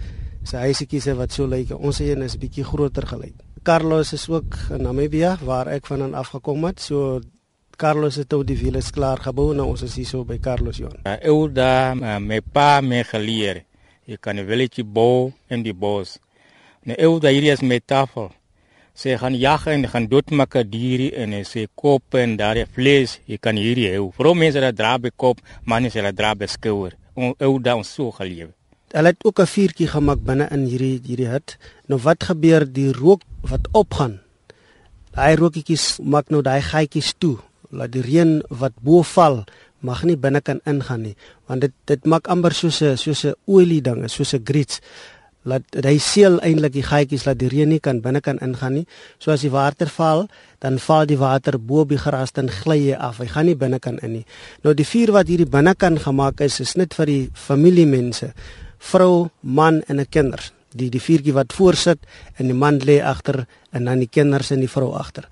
Sy 0.49 0.62
huisiekies 0.65 1.11
wat 1.19 1.35
so 1.35 1.47
lyk. 1.50 1.75
Ons 1.77 1.99
een 2.00 2.23
is 2.25 2.38
bietjie 2.41 2.65
groter 2.65 3.05
gelyk. 3.07 3.35
Carlos 3.67 4.15
is 4.17 4.29
ook 4.31 4.55
in 4.73 4.87
Namibia 4.87 5.35
waar 5.45 5.69
ek 5.69 5.87
vandaan 5.91 6.15
afgekom 6.17 6.65
het. 6.65 6.81
So 6.81 7.21
Carlos 7.78 8.16
het 8.18 8.32
ou 8.35 8.40
die 8.42 8.56
wiele 8.58 8.80
klaar 8.90 9.20
gebou 9.23 9.52
en 9.52 9.61
ons 9.62 9.85
is 9.87 9.92
hier 10.00 10.06
so 10.08 10.26
by 10.26 10.40
Carlos 10.42 10.80
Jon. 10.80 10.97
Uh, 11.06 11.14
eu 11.23 11.47
da 11.47 11.94
uh, 11.94 12.16
me 12.18 12.40
pa 12.42 12.80
me 12.82 13.04
geleer. 13.06 13.62
Je 14.04 14.16
kan 14.16 14.37
'n 14.37 14.47
willetje 14.47 14.82
bou 14.82 15.32
in 15.49 15.62
die 15.62 15.75
bos. 15.75 16.18
Nou 16.82 16.97
eu 16.99 17.20
da 17.20 17.30
hierdie 17.30 17.52
is 17.52 17.62
metafoor. 17.62 18.32
Sy 18.94 19.16
gaan 19.16 19.38
jag 19.38 19.66
en 19.66 19.88
gaan 19.88 20.08
doodmaak 20.08 20.56
diere 20.70 21.14
en 21.14 21.44
sy 21.44 21.68
kop 21.75 22.14
en 22.14 22.37
daar 22.37 22.54
die 22.54 22.66
vlees, 22.66 23.20
jy 23.26 23.38
kan 23.38 23.56
hierdie 23.56 23.94
hou. 23.94 24.11
Vrou 24.11 24.35
mense 24.35 24.61
dat 24.61 24.76
dra 24.76 24.99
by 24.99 25.11
kop, 25.16 25.38
manne 25.64 25.88
hulle 25.88 26.12
dra 26.12 26.35
by 26.35 26.47
skouer. 26.47 26.97
Eu 27.38 27.58
da 27.61 27.76
ons 27.76 27.94
so 27.94 28.11
geleef. 28.11 28.49
Hulle 28.90 29.08
het 29.08 29.25
ook 29.25 29.38
'n 29.40 29.47
vuurtjie 29.47 29.87
gemaak 29.87 30.18
binne 30.25 30.49
in 30.50 30.66
hierdie 30.66 31.00
hierdie 31.06 31.30
hut. 31.30 31.56
Nou 31.87 32.00
wat 32.02 32.25
gebeur 32.25 32.73
die 32.73 32.92
rook 32.92 33.23
wat 33.42 33.68
opgaan? 33.73 34.20
Daai 35.14 35.37
rookietjies 35.37 35.99
maak 36.02 36.30
nou 36.30 36.42
daai 36.42 36.62
gaatjies 36.62 37.14
toe 37.18 37.38
laat 37.71 37.93
die 37.93 38.03
reën 38.03 38.43
wat 38.49 38.73
bo 38.81 39.03
val 39.03 39.45
mag 39.81 40.03
nie 40.05 40.17
binne 40.17 40.41
kan 40.41 40.61
ingaan 40.67 41.03
nie 41.03 41.17
want 41.47 41.61
dit 41.61 41.75
dit 41.87 42.05
maak 42.05 42.29
amper 42.29 42.55
soos 42.55 42.83
'n 42.83 42.97
soos 42.97 43.25
'n 43.25 43.35
olie 43.47 43.83
ding 43.83 44.09
soos 44.09 44.35
'n 44.35 44.45
grits 44.45 44.81
laat 45.49 45.79
hy 45.85 45.97
seël 46.03 46.39
eintlik 46.45 46.75
die 46.75 46.85
gaatjies 46.85 47.25
laat 47.27 47.39
die 47.41 47.51
reën 47.53 47.71
nie 47.71 47.81
kan 47.81 48.03
binne 48.05 48.21
kan 48.21 48.41
ingaan 48.45 48.81
nie. 48.81 48.87
So 49.19 49.33
as 49.33 49.45
die 49.47 49.53
water 49.55 49.91
val 49.93 50.27
dan 50.63 50.79
val 50.83 51.07
die 51.07 51.19
water 51.19 51.59
bo 51.59 51.85
op 51.85 51.95
die 51.95 52.01
gras 52.01 52.35
dan 52.37 52.51
gly 52.53 52.79
hy 52.91 52.99
af 52.99 53.23
hy 53.23 53.29
gaan 53.33 53.47
nie 53.51 53.57
binne 53.59 53.79
kan 53.79 53.99
in 54.03 54.19
nie. 54.19 54.27
Nou 54.65 54.75
die 54.75 54.87
vuur 54.87 55.15
wat 55.17 55.31
hierdie 55.31 55.49
binne 55.49 55.75
kan 55.75 55.99
gemaak 55.99 56.43
is 56.45 56.61
is 56.61 56.77
net 56.77 56.95
vir 56.99 57.07
die 57.07 57.25
familiemense 57.35 58.33
vrou 58.79 59.31
man 59.43 59.83
en 59.89 60.01
'n 60.01 60.07
kinders 60.11 60.53
die 60.73 60.91
die 60.91 61.01
vuurtjie 61.01 61.33
wat 61.33 61.53
voorsit 61.53 61.99
en 62.37 62.47
die 62.47 62.55
man 62.57 62.79
lê 62.79 63.01
agter 63.03 63.47
en 63.73 63.85
dan 63.85 63.99
die 63.99 64.11
kinders 64.11 64.51
en 64.51 64.61
die 64.61 64.69
vrou 64.69 64.93
agter 64.95 65.29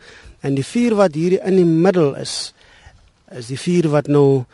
En 0.47 0.55
die 0.55 0.65
vuur 0.65 0.95
wat 0.99 1.17
hier 1.17 1.41
in 1.43 1.57
die 1.59 1.67
middel 1.67 2.15
is, 2.21 2.53
is 3.35 3.49
die 3.51 3.59
vuur 3.59 3.89
wat 3.95 4.11
nou 4.13 4.45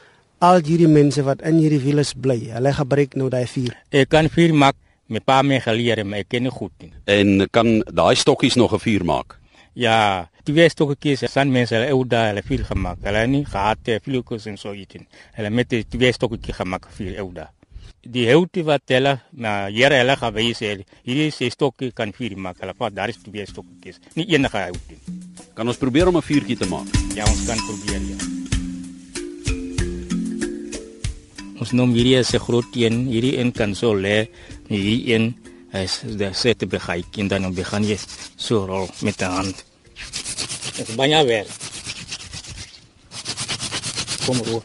al 0.43 0.63
hierdie 0.65 0.91
mense 0.91 1.23
wat 1.27 1.43
in 1.47 1.59
hierdie 1.61 1.83
wiele 1.83 2.05
bly, 2.25 2.39
hulle 2.55 2.73
gebruik 2.79 3.17
nou 3.19 3.29
daai 3.33 3.45
vuur. 3.51 3.75
Ek 3.91 4.11
kan 4.13 4.31
vuur 4.33 4.55
maak 4.57 4.79
met 5.13 5.25
pa 5.29 5.43
my 5.45 5.61
geleer, 5.61 6.05
maar 6.09 6.25
ek 6.25 6.33
ken 6.33 6.47
nie 6.47 6.55
goed 6.55 6.73
nie. 6.81 6.93
En 7.05 7.47
kan 7.53 7.81
daai 7.91 8.15
stokkies 8.17 8.57
nog 8.57 8.73
'n 8.73 8.85
vuur 8.87 9.05
maak? 9.05 9.39
Ja, 9.75 10.29
die 10.45 10.53
twee 10.53 10.69
stokkies, 10.69 11.25
san 11.29 11.53
mense 11.53 11.75
hulle 11.75 11.93
ou 11.93 12.05
daai 12.05 12.29
hulle 12.31 12.43
vuur 12.43 12.65
gemaak. 12.65 12.99
Hulle 13.03 13.27
nie 13.27 13.45
gehad 13.45 13.79
te 13.85 14.01
flukos 14.01 14.47
en 14.47 14.57
so 14.57 14.73
iets. 14.73 14.97
Hulle 15.37 15.51
met 15.51 15.69
die 15.69 15.85
twee 15.85 16.13
stokkies 16.13 16.57
gemaak 16.57 16.89
vuur 16.97 17.21
ou 17.21 17.33
daai 17.33 17.53
die 18.03 18.27
houte 18.27 18.65
wat 18.67 18.83
hulle 18.91 19.21
na 19.33 19.69
Here 19.71 20.01
hulle 20.01 20.17
gewys 20.19 20.63
het, 20.65 20.83
hierdie 21.07 21.31
se 21.31 21.51
stokkie 21.51 21.93
kan 21.95 22.13
vuur 22.13 22.37
maak. 22.37 22.59
Hulle 22.61 22.75
vat 22.79 22.95
daar 22.95 23.09
is 23.09 23.21
twee 23.23 23.47
stokkies, 23.47 24.01
nie 24.15 24.27
enige 24.35 24.59
hout 24.59 24.91
nie. 24.91 24.99
Kan 25.55 25.69
ons 25.69 25.79
probeer 25.79 26.09
om 26.09 26.17
'n 26.17 26.23
vuurtjie 26.23 26.57
te 26.57 26.67
maak? 26.67 26.89
Ja, 27.15 27.25
ons 27.25 27.45
kan 27.47 27.59
probeer 27.59 28.01
ja. 28.01 28.19
Ons 31.61 31.71
noem 31.73 31.93
hierdie 31.95 32.19
is 32.19 32.35
'n 32.35 32.39
groot 32.39 32.75
een. 32.75 33.07
Hierdie 33.07 33.39
een 33.39 33.53
kan 33.53 33.75
so 33.75 33.95
lê. 33.95 34.29
Hierdie 34.69 35.15
een 35.15 35.37
is 35.73 36.01
die 36.05 36.33
sette 36.33 36.67
begaai 36.67 37.05
en 37.19 37.29
dan 37.29 37.55
begin 37.55 37.85
jy 37.85 37.99
so 38.37 38.67
rol 38.67 38.89
met 39.03 39.19
die 39.19 39.27
hand. 39.27 39.65
Dit 40.77 40.89
is 40.89 40.95
baie 40.95 41.25
werk. 41.25 41.49
Kom 44.27 44.41
op. 44.41 44.65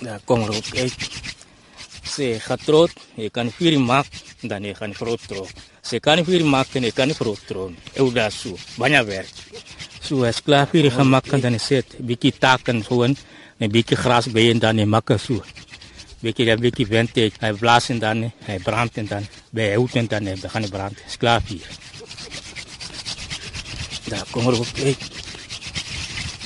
Ja, 0.00 0.18
kom 0.24 0.42
op. 0.42 1.11
Sê, 2.12 2.34
gatrot, 2.44 2.92
jy 3.16 3.30
kan 3.32 3.48
vuur 3.56 3.78
maak 3.80 4.08
dan 4.44 4.66
jy 4.68 4.74
gaan 4.76 4.92
groot 4.92 5.22
trok. 5.30 5.48
Sy 5.80 5.96
kan 6.04 6.20
vir 6.26 6.44
maak 6.44 6.74
en 6.76 6.84
kan 6.92 7.08
nie 7.08 7.16
vir 7.16 7.30
optroon. 7.30 7.76
Eu 7.96 8.10
da 8.12 8.28
so, 8.30 8.58
baie 8.76 9.00
werk. 9.08 9.32
So 10.02 10.24
as 10.28 10.42
klaar 10.44 10.66
vir 10.68 10.90
gemaak 10.92 11.30
kan 11.30 11.40
dan 11.40 11.56
sit, 11.58 11.96
bietjie 11.98 12.34
takken 12.36 12.84
gewoon, 12.84 13.16
'n 13.60 13.70
bietjie 13.70 13.96
gras 13.96 14.28
by 14.28 14.50
en 14.50 14.58
dan 14.58 14.88
maak 14.88 15.08
so. 15.18 15.40
Bietjie 16.22 16.46
dan 16.46 16.60
bietjie 16.60 16.86
vente, 16.86 17.30
hy 17.40 17.52
blaas 17.52 17.88
en 17.90 17.98
dan 17.98 18.32
hy 18.46 18.58
brand 18.58 18.98
en 18.98 19.06
dan 19.06 19.26
by 19.50 19.72
hout 19.74 19.96
en 19.96 20.06
dan 20.06 20.24
begin 20.24 20.68
brand. 20.70 20.96
Is 21.08 21.16
klaar 21.16 21.40
vir. 21.40 21.64
Da 24.10 24.22
kom 24.30 24.46
er 24.48 24.60
op 24.60 24.72
kyk. 24.74 25.00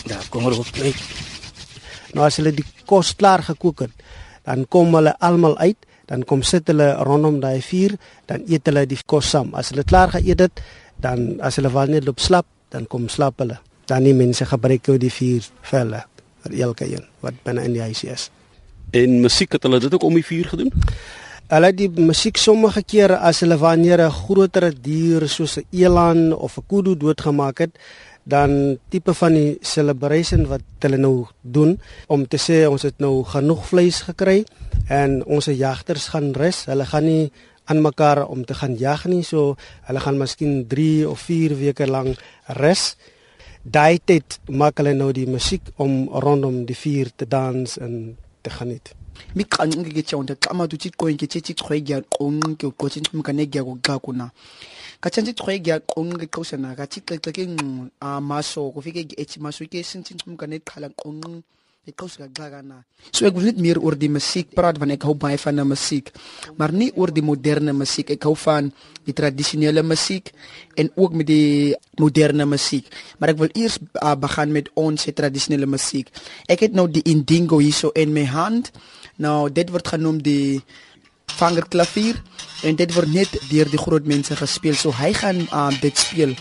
Da 0.06 0.18
kom 0.30 0.46
er 0.46 0.58
op 0.58 0.70
kyk. 0.72 0.96
Nou 2.14 2.24
as 2.24 2.36
hulle 2.36 2.52
die 2.54 2.64
kos 2.86 3.14
klaar 3.18 3.42
gekook 3.42 3.80
het, 3.80 4.05
dan 4.46 4.66
kom 4.68 4.94
hulle 4.94 5.12
almal 5.18 5.58
uit 5.58 5.86
dan 6.06 6.22
kom 6.24 6.42
sit 6.46 6.68
hulle 6.70 6.92
rondom 7.06 7.40
daai 7.42 7.60
vuur, 7.62 7.96
dan 8.30 8.44
eet 8.46 8.68
hulle 8.70 8.86
die 8.86 8.98
kos 9.10 9.32
saam. 9.34 9.52
As 9.58 9.72
hulle 9.72 9.84
klaar 9.86 10.14
geëet 10.14 10.44
het, 10.44 10.62
dan 11.02 11.40
as 11.44 11.58
hulle 11.58 11.72
wel 11.74 11.96
net 11.96 12.06
loop 12.06 12.22
slap, 12.22 12.46
dan 12.70 12.86
kom 12.90 13.10
slap 13.12 13.42
hulle. 13.42 13.58
Dan 13.90 14.06
die 14.06 14.14
mense 14.14 14.46
gebruik 14.46 14.88
ou 14.90 14.96
die 15.02 15.10
vuur 15.10 15.46
vir 15.66 15.80
hulle, 15.82 16.02
vir 16.46 16.56
elke 16.68 16.88
een 16.90 17.04
wat 17.26 17.38
binne 17.46 17.66
in 17.66 17.74
die 17.74 17.82
huis 17.82 18.04
is. 18.06 18.30
En 18.94 19.20
musiek 19.22 19.58
het 19.58 19.66
hulle 19.66 19.82
dit 19.82 19.94
ook 19.94 20.06
om 20.06 20.14
die 20.14 20.26
vuur 20.26 20.52
gedoen? 20.54 20.70
Hulle 21.50 21.70
die 21.74 21.90
musiek 21.90 22.38
sommige 22.38 22.82
kere 22.86 23.18
as 23.22 23.42
hulle 23.42 23.58
wanneer 23.58 24.00
'n 24.02 24.10
groter 24.10 24.70
dier 24.70 25.28
soos 25.28 25.58
'n 25.58 25.66
eland 25.72 26.34
of 26.34 26.58
'n 26.58 26.66
kudu 26.66 26.96
doodgemaak 26.96 27.58
het, 27.58 27.74
dan 28.26 28.78
tipe 28.90 29.14
van 29.14 29.36
die 29.38 29.58
celebration 29.62 30.48
wat 30.50 30.64
hulle 30.82 30.98
nou 30.98 31.26
doen 31.42 31.76
om 32.10 32.24
te 32.26 32.40
sê 32.42 32.64
ons 32.66 32.82
het 32.82 32.98
nou 32.98 33.22
genoeg 33.24 33.62
vleis 33.70 34.00
gekry 34.08 34.40
en 34.90 35.20
ons 35.24 35.46
jagters 35.46 36.08
gaan 36.14 36.32
rus. 36.34 36.64
Hulle 36.66 36.88
gaan 36.90 37.06
nie 37.06 37.30
aan 37.70 37.82
mekaar 37.82 38.24
om 38.26 38.44
te 38.44 38.54
gaan 38.54 38.74
jag 38.78 39.06
nie. 39.06 39.22
So 39.22 39.54
hulle 39.86 40.02
gaan 40.02 40.18
miskien 40.18 40.66
3 40.66 41.06
of 41.06 41.22
4 41.30 41.54
weke 41.62 41.86
lank 41.86 42.18
rus. 42.58 42.96
Daai 43.62 44.02
tyd 44.04 44.40
maak 44.50 44.82
hulle 44.82 44.94
nou 44.98 45.12
die 45.14 45.30
musiek 45.30 45.62
om 45.76 46.06
rondom 46.10 46.64
die 46.66 46.78
vuur 46.78 47.14
te 47.14 47.30
dans 47.30 47.78
en 47.78 48.16
te 48.42 48.50
geniet. 48.50 48.94
miqanqi 49.34 49.92
ke 49.96 50.02
tshonto 50.02 50.34
xama 50.36 50.68
tuthi 50.68 50.90
qoyinke 50.98 51.26
tsheti 51.26 51.52
chwe 51.54 51.80
gya 51.86 51.98
qonqi 52.14 52.66
uqothi 52.66 53.00
nximkane 53.00 53.44
gya 53.52 53.62
kuxa 53.64 54.30
kuna 55.06 55.22
katshanti 55.22 55.34
chwe 55.38 55.60
gya 55.62 55.80
qonqi 55.80 56.26
qosana 56.26 56.74
kathi 56.74 57.00
xexeke 57.06 57.46
ngqu 57.46 57.90
amaso 58.00 58.72
kufike 58.74 59.14
ethi 59.16 59.38
maso 59.40 59.64
ke 59.70 59.82
sinthi 59.82 60.14
nximkane 60.14 60.58
qhala 60.66 60.88
qonqi 61.00 61.42
Ek 61.86 61.94
kous 61.94 62.18
gek 62.18 62.34
glagana. 62.34 62.82
So 63.14 63.28
ek 63.28 63.36
wil 63.38 63.44
net 63.46 63.60
meer 63.62 63.78
oor 63.78 63.94
die 63.94 64.10
musiek 64.10 64.50
praat 64.50 64.74
want 64.82 64.90
ek 64.90 65.04
hou 65.06 65.14
baie 65.14 65.38
van 65.38 65.60
'n 65.60 65.68
musiek, 65.70 66.10
maar 66.58 66.72
nie 66.72 66.90
oor 66.96 67.14
die 67.14 67.22
moderne 67.22 67.72
musiek. 67.72 68.10
Ek 68.10 68.24
hou 68.24 68.34
van 68.34 68.72
die 69.06 69.14
tradisionele 69.14 69.86
musiek 69.86 70.32
en 70.74 70.90
ook 70.96 71.12
met 71.14 71.26
die 71.26 71.76
moderne 72.02 72.44
musiek. 72.44 72.90
Maar 73.18 73.28
ek 73.30 73.38
wil 73.38 73.50
eers 73.54 73.78
uh, 74.02 74.16
begin 74.18 74.50
met 74.50 74.66
ons 74.74 75.06
tradisionele 75.14 75.66
musiek. 75.66 76.10
Ek 76.48 76.58
het 76.58 76.74
nou 76.74 76.90
die 76.90 77.06
indingo 77.06 77.58
hierso 77.62 77.94
in 77.94 78.12
my 78.12 78.24
hand. 78.24 78.72
Nou 79.22 79.48
dit 79.48 79.70
word 79.70 79.86
genoem 79.86 80.18
die 80.18 80.58
vangerklavier 81.38 82.20
en 82.66 82.76
dit 82.76 82.92
word 82.96 83.12
net 83.12 83.38
deur 83.50 83.68
die 83.70 83.80
groot 83.80 84.06
mense 84.08 84.36
gespeel. 84.36 84.74
So 84.74 84.94
hy 84.96 85.12
gaan 85.16 85.44
uh, 85.50 85.70
dit 85.80 85.96
speel 85.98 86.34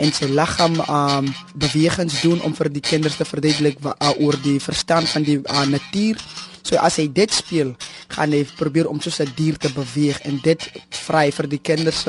en 0.00 0.12
sy 0.14 0.26
liggaam 0.32 0.78
um 0.88 1.28
bewegings 1.54 2.20
doen 2.24 2.40
om 2.46 2.54
vir 2.56 2.70
die 2.72 2.82
kinders 2.82 3.18
te 3.20 3.26
verduidelik 3.28 3.78
uh, 3.84 4.12
oor 4.18 4.38
die 4.42 4.58
verstand 4.60 5.10
van 5.12 5.26
die 5.26 5.38
uh, 5.42 5.66
natuur. 5.68 6.20
So 6.62 6.78
as 6.78 6.96
hy 6.96 7.08
dit 7.12 7.30
speel, 7.34 7.74
gaan 8.14 8.32
hy 8.32 8.44
probeer 8.58 8.88
om 8.88 9.00
soos 9.00 9.20
'n 9.20 9.32
dier 9.36 9.56
te 9.58 9.68
beweeg 9.68 10.20
en 10.24 10.40
dit 10.42 10.60
vry 11.06 11.30
vir 11.30 11.48
die 11.48 11.58
kinders. 11.58 12.06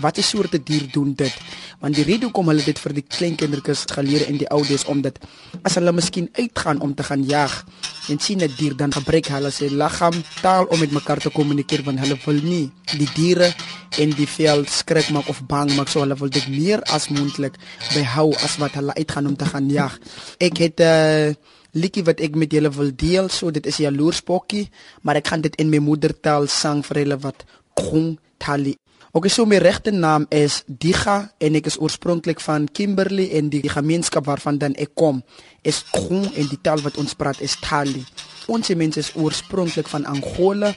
Watter 0.00 0.22
soorte 0.22 0.58
dier 0.62 0.86
doen 0.92 1.14
dit? 1.14 1.34
Want 1.80 1.94
die 1.94 2.04
rede 2.04 2.26
hoekom 2.26 2.48
hulle 2.48 2.64
dit 2.64 2.78
vir 2.78 2.92
die 2.92 3.06
klein 3.06 3.36
kindertjies 3.36 3.86
geleer 3.86 4.28
in 4.28 4.38
die 4.38 4.48
oudes 4.50 4.84
omdat 4.90 5.18
as 5.62 5.74
hulle 5.78 5.92
miskien 5.92 6.28
uitgaan 6.34 6.80
om 6.80 6.94
te 6.94 7.02
gaan 7.02 7.22
jag 7.24 7.64
en 8.08 8.18
sien 8.18 8.42
'n 8.42 8.54
dier 8.58 8.74
dan 8.76 8.92
gebruik 8.92 9.26
hulle 9.26 9.50
sy 9.50 9.68
liggaam 9.68 10.22
taal 10.42 10.64
om 10.64 10.78
met 10.80 10.90
mekaar 10.90 11.20
te 11.20 11.30
kommunikeer 11.30 11.82
want 11.84 12.00
hulle 12.00 12.18
wil 12.24 12.40
nie 12.42 12.70
die 12.98 13.08
diere 13.14 13.54
en 13.98 14.10
die 14.10 14.26
veld 14.26 14.70
skrik 14.70 15.10
maak 15.10 15.28
of 15.28 15.42
bang 15.46 15.70
maak 15.76 15.88
so 15.88 16.00
hulle 16.00 16.16
wil 16.16 16.30
dit 16.30 16.48
meer 16.48 16.82
as 16.82 17.08
moontlik 17.08 17.54
behou 17.94 18.34
as 18.44 18.56
wat 18.58 18.74
hulle 18.74 18.94
uitgaan 18.94 19.26
om 19.26 19.36
te 19.36 19.46
gaan 19.46 19.70
jag. 19.70 19.98
Ek 20.38 20.58
het 20.58 20.80
'n 20.80 20.82
uh, 20.82 21.34
liedjie 21.72 22.04
wat 22.04 22.20
ek 22.20 22.36
met 22.36 22.52
julle 22.52 22.70
wil 22.72 22.90
deel. 22.94 23.28
So 23.28 23.50
dit 23.50 23.66
is 23.66 23.78
'n 23.78 23.82
jaloerspokkie, 23.82 24.70
maar 25.02 25.16
ek 25.16 25.28
gaan 25.28 25.40
dit 25.40 25.54
in 25.56 25.70
my 25.70 25.78
moedertaal 25.78 26.46
sang 26.46 26.84
vir 26.84 26.98
julle 26.98 27.18
wat 27.18 27.44
Kong 27.74 28.18
Tali. 28.38 28.76
Okay, 29.12 29.30
so 29.30 29.46
my 29.46 29.56
regte 29.56 29.90
naam 29.90 30.26
is 30.28 30.64
Diga 30.68 31.32
en 31.40 31.54
ek 31.54 31.66
is 31.66 31.78
oorspronklik 31.80 32.42
van 32.44 32.68
Kimberley 32.68 33.30
en 33.38 33.48
die, 33.48 33.62
gemeenskap 33.64 34.26
waarvan 34.28 34.58
dan 34.60 34.76
ek 34.76 34.92
kom 34.94 35.22
is 35.62 35.80
Kong 35.90 36.28
en 36.36 36.46
die 36.50 36.60
taal 36.60 36.82
wat 36.84 37.00
ons 37.00 37.16
praat 37.16 37.40
is 37.40 37.56
Tali. 37.56 38.04
Ons 38.52 38.68
mense 38.68 39.00
is 39.00 39.10
oorspronklik 39.16 39.88
van 39.88 40.04
Angola, 40.04 40.74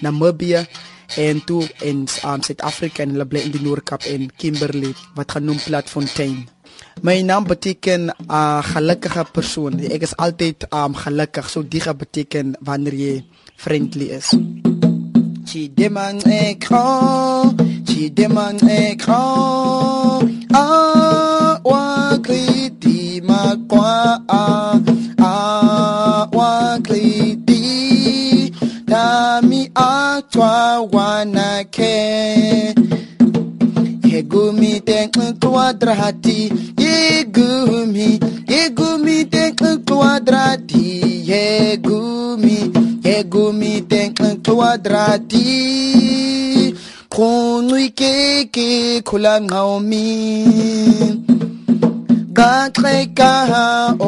Namibië 0.00 0.62
en 1.16 1.44
toe 1.44 1.66
in 1.82 2.06
um, 2.24 2.42
Suid-Afrika 2.42 3.02
en 3.02 3.16
hulle 3.16 3.26
bly 3.26 3.42
in 3.48 3.52
die 3.58 3.62
Noord-Kaap 3.66 4.06
en 4.08 4.30
Kimberley 4.38 4.94
wat 5.18 5.34
genoem 5.34 5.58
Platfontein. 5.66 6.46
My 7.02 7.22
naam 7.22 7.44
beteken 7.44 8.10
'n 8.10 8.12
uh, 8.30 8.62
gelukkige 8.62 9.24
persoon. 9.32 9.80
Ek 9.80 10.02
is 10.02 10.16
altyd 10.16 10.66
um 10.70 10.94
gelukkig. 10.94 11.50
So 11.50 11.62
diga 11.62 11.94
beteken 11.94 12.54
wanneer 12.60 12.94
jy 12.94 13.24
friendly 13.56 14.10
is. 14.10 14.30
chidemanxekho 15.52 16.84
chidemanxekho 17.88 19.24
awakriti 21.68 23.00
maqwa 23.28 23.92
awakriti 25.32 27.62
tami 28.90 29.62
achwa 29.74 30.54
wanakhe 30.94 31.96
tekun 35.02 35.34
kwadrati 35.42 36.52
yegumi 36.78 38.20
yegumi 38.46 39.24
ten 39.32 39.50
quadrati, 39.88 40.86
yegumi 41.30 42.58
yegumi 43.04 43.72
ten 43.90 44.14
quadrati. 44.46 45.48
khonu 47.14 47.76
ikeke 47.86 49.02
khula 49.08 49.34
ngaomi 49.40 50.06
gaxeka 52.38 53.32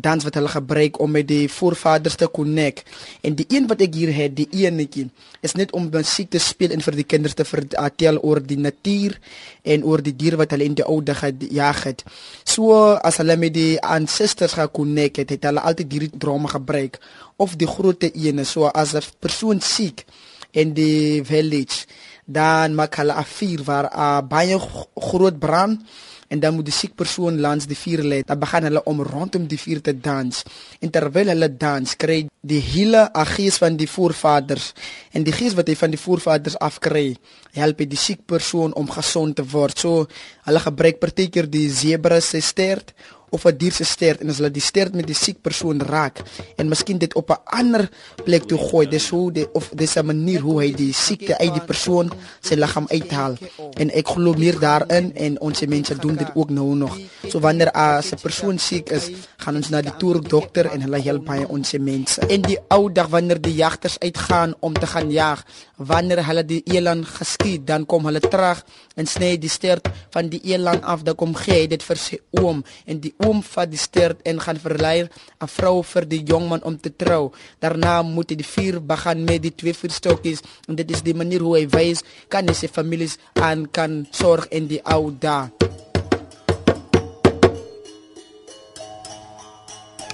dans 0.00 0.24
wat 0.24 0.34
hulle 0.38 0.50
gebruik 0.52 0.98
om 1.02 1.10
met 1.10 1.26
die 1.28 1.48
voorvaders 1.50 2.16
te 2.20 2.28
connect. 2.30 2.86
En 3.20 3.34
die 3.38 3.46
een 3.48 3.66
wat 3.70 3.82
ek 3.84 3.94
hier 3.94 4.12
het, 4.14 4.36
die 4.36 4.48
eenetjie, 4.62 5.08
is 5.44 5.54
net 5.58 5.72
om 5.76 5.88
musiek 5.92 6.30
te 6.30 6.40
speel 6.42 6.74
en 6.74 6.84
vir 6.84 6.98
die 6.98 7.06
kinders 7.08 7.36
te 7.38 7.46
vertel 7.48 8.20
oor 8.22 8.40
die 8.44 8.58
natuur 8.58 9.18
en 9.62 9.84
oor 9.84 10.02
die 10.02 10.14
diere 10.16 10.40
wat 10.40 10.54
hulle 10.54 10.68
in 10.68 10.78
die 10.78 10.86
ou 10.86 11.00
dae 11.02 11.16
gejag 11.18 11.84
het. 11.90 12.04
So 12.44 12.74
as 12.96 13.20
hulle 13.22 13.38
met 13.40 13.54
die 13.56 13.76
ancestors 13.82 14.56
gaan 14.58 14.72
connect 14.74 15.22
het, 15.22 15.36
het 15.36 15.48
hulle 15.50 15.64
altyd 15.64 15.92
hierdie 15.92 16.18
drama 16.18 16.50
gebruik 16.54 16.98
of 17.38 17.54
die 17.58 17.70
grootte 17.70 18.10
ene, 18.14 18.44
so 18.44 18.66
as 18.66 18.94
'n 18.94 19.02
persoon 19.20 19.60
siek 19.60 20.04
in 20.52 20.74
die 20.74 21.22
village, 21.22 21.86
dan 22.26 22.74
maak 22.74 22.96
hulle 22.96 23.14
'n 23.14 23.24
vuur 23.24 23.60
waar 23.64 23.86
'n 23.88 23.98
uh, 23.98 24.20
baie 24.28 24.58
groot 24.94 25.38
brand 25.38 25.80
en 26.28 26.40
dan 26.40 26.54
moet 26.54 26.68
die 26.68 26.74
siek 26.74 26.94
persoon 26.96 27.40
langs 27.40 27.66
die 27.68 27.76
vuur 27.78 28.02
lê. 28.04 28.20
Dan 28.26 28.40
begin 28.40 28.68
hulle 28.68 28.82
om 28.90 29.02
rondom 29.02 29.46
die 29.48 29.58
vuur 29.60 29.80
te 29.84 29.94
dans. 29.96 30.42
En 30.80 30.92
terwyl 30.92 31.32
hulle 31.32 31.48
dans, 31.56 31.94
kry 31.96 32.20
die 32.48 32.60
hele 32.62 33.08
gees 33.34 33.58
van 33.60 33.76
die 33.76 33.88
voorvaders 33.90 34.72
en 35.12 35.24
die 35.26 35.34
gees 35.34 35.56
wat 35.58 35.68
hy 35.68 35.74
van 35.76 35.92
die 35.92 36.00
voorvaders 36.00 36.56
afkry, 36.64 37.16
help 37.56 37.80
die 37.82 37.98
siek 37.98 38.24
persoon 38.28 38.74
om 38.78 38.88
gesond 38.92 39.36
te 39.36 39.44
word. 39.44 39.78
So 39.78 40.06
hulle 40.46 40.64
gebruik 40.64 41.00
partykeer 41.02 41.48
die 41.50 41.68
zebra 41.72 42.20
se 42.24 42.40
stert 42.44 42.94
of 43.30 43.44
'n 43.44 43.56
dier 43.56 43.72
se 43.72 43.84
stert 43.84 44.20
en 44.20 44.30
as 44.30 44.36
hulle 44.36 44.50
die 44.50 44.62
stert 44.62 44.94
met 44.94 45.06
die 45.06 45.14
siek 45.14 45.42
persoon 45.42 45.80
raak 45.80 46.22
en 46.56 46.68
miskien 46.68 46.98
dit 46.98 47.14
op 47.14 47.30
'n 47.30 47.42
ander 47.44 47.88
plek 48.24 48.44
toe 48.44 48.58
gooi 48.58 48.86
dis 48.88 49.08
hoe 49.08 49.32
die, 49.32 49.46
of 49.54 49.70
dis 49.74 49.96
'n 49.96 50.06
manier 50.06 50.40
hoe 50.40 50.60
hy 50.62 50.72
die 50.72 50.92
siekte 50.92 51.38
uit 51.38 51.52
die 51.52 51.66
persoon 51.66 52.10
se 52.40 52.56
liggaam 52.56 52.86
uithaal. 52.88 53.34
En 53.76 53.90
ek 53.90 54.08
glo 54.08 54.32
meer 54.32 54.58
daarin 54.58 55.14
en 55.14 55.40
ons 55.40 55.60
mense 55.66 55.96
doen 55.96 56.16
dit 56.16 56.30
ook 56.34 56.50
nou 56.50 56.74
nog. 56.74 56.98
So 57.28 57.40
wanneer 57.40 57.70
'n 57.74 58.02
persoon 58.22 58.58
siek 58.58 58.90
is 58.90 59.10
gaan 59.36 59.56
ons 59.56 59.68
na 59.68 59.80
die 59.82 59.96
toerk 59.98 60.28
dokter 60.28 60.66
en 60.66 60.80
hulle 60.80 61.00
help 61.02 61.24
baie 61.24 61.48
ons 61.48 61.72
mense. 61.72 62.20
En 62.20 62.40
die 62.42 62.58
ou 62.68 62.92
dag 62.92 63.08
wanneer 63.08 63.40
die 63.40 63.54
jagters 63.54 63.98
uitgaan 63.98 64.54
om 64.60 64.74
te 64.74 64.86
gaan 64.86 65.10
jag 65.10 65.44
wanneer 65.76 66.26
hulle 66.26 66.44
die 66.44 66.62
eland 66.74 67.06
geskiet 67.06 67.66
dan 67.66 67.86
kom 67.86 68.06
hulle 68.08 68.20
terug 68.20 68.64
en 68.98 69.06
sny 69.06 69.36
die 69.38 69.50
stert 69.50 69.88
van 70.14 70.28
die 70.32 70.40
eland 70.52 70.82
af 70.82 71.04
dan 71.06 71.14
kom 71.18 71.34
gee 71.38 71.68
dit 71.70 71.82
vir 71.82 72.00
sy 72.02 72.18
oom 72.40 72.64
en 72.86 73.00
die 73.00 73.14
oom 73.26 73.42
vat 73.42 73.70
die 73.70 73.80
stert 73.80 74.22
en 74.28 74.40
gaan 74.40 74.58
verlei 74.62 75.08
'n 75.42 75.48
vrou 75.56 75.82
vir 75.82 76.04
die 76.08 76.22
jongman 76.22 76.62
om 76.62 76.76
te 76.80 76.90
trou. 76.96 77.32
Daarna 77.60 78.02
moet 78.02 78.30
hy 78.30 78.36
die 78.36 78.50
vuur 78.54 78.80
begin 78.80 79.24
met 79.24 79.42
die 79.42 79.54
twee 79.54 79.74
vuurstokkies 79.74 80.40
en 80.68 80.74
dit 80.76 80.90
is 80.90 81.02
die 81.02 81.14
manier 81.14 81.40
hoe 81.40 81.56
hy 81.56 81.66
wys 81.66 82.02
kan 82.28 82.48
hy 82.48 82.54
sy 82.54 82.68
families 82.68 83.18
aan 83.34 83.66
kan 83.70 84.06
sorg 84.10 84.46
in 84.50 84.66
die 84.66 84.80
ou 84.84 85.10
dae. 85.10 85.50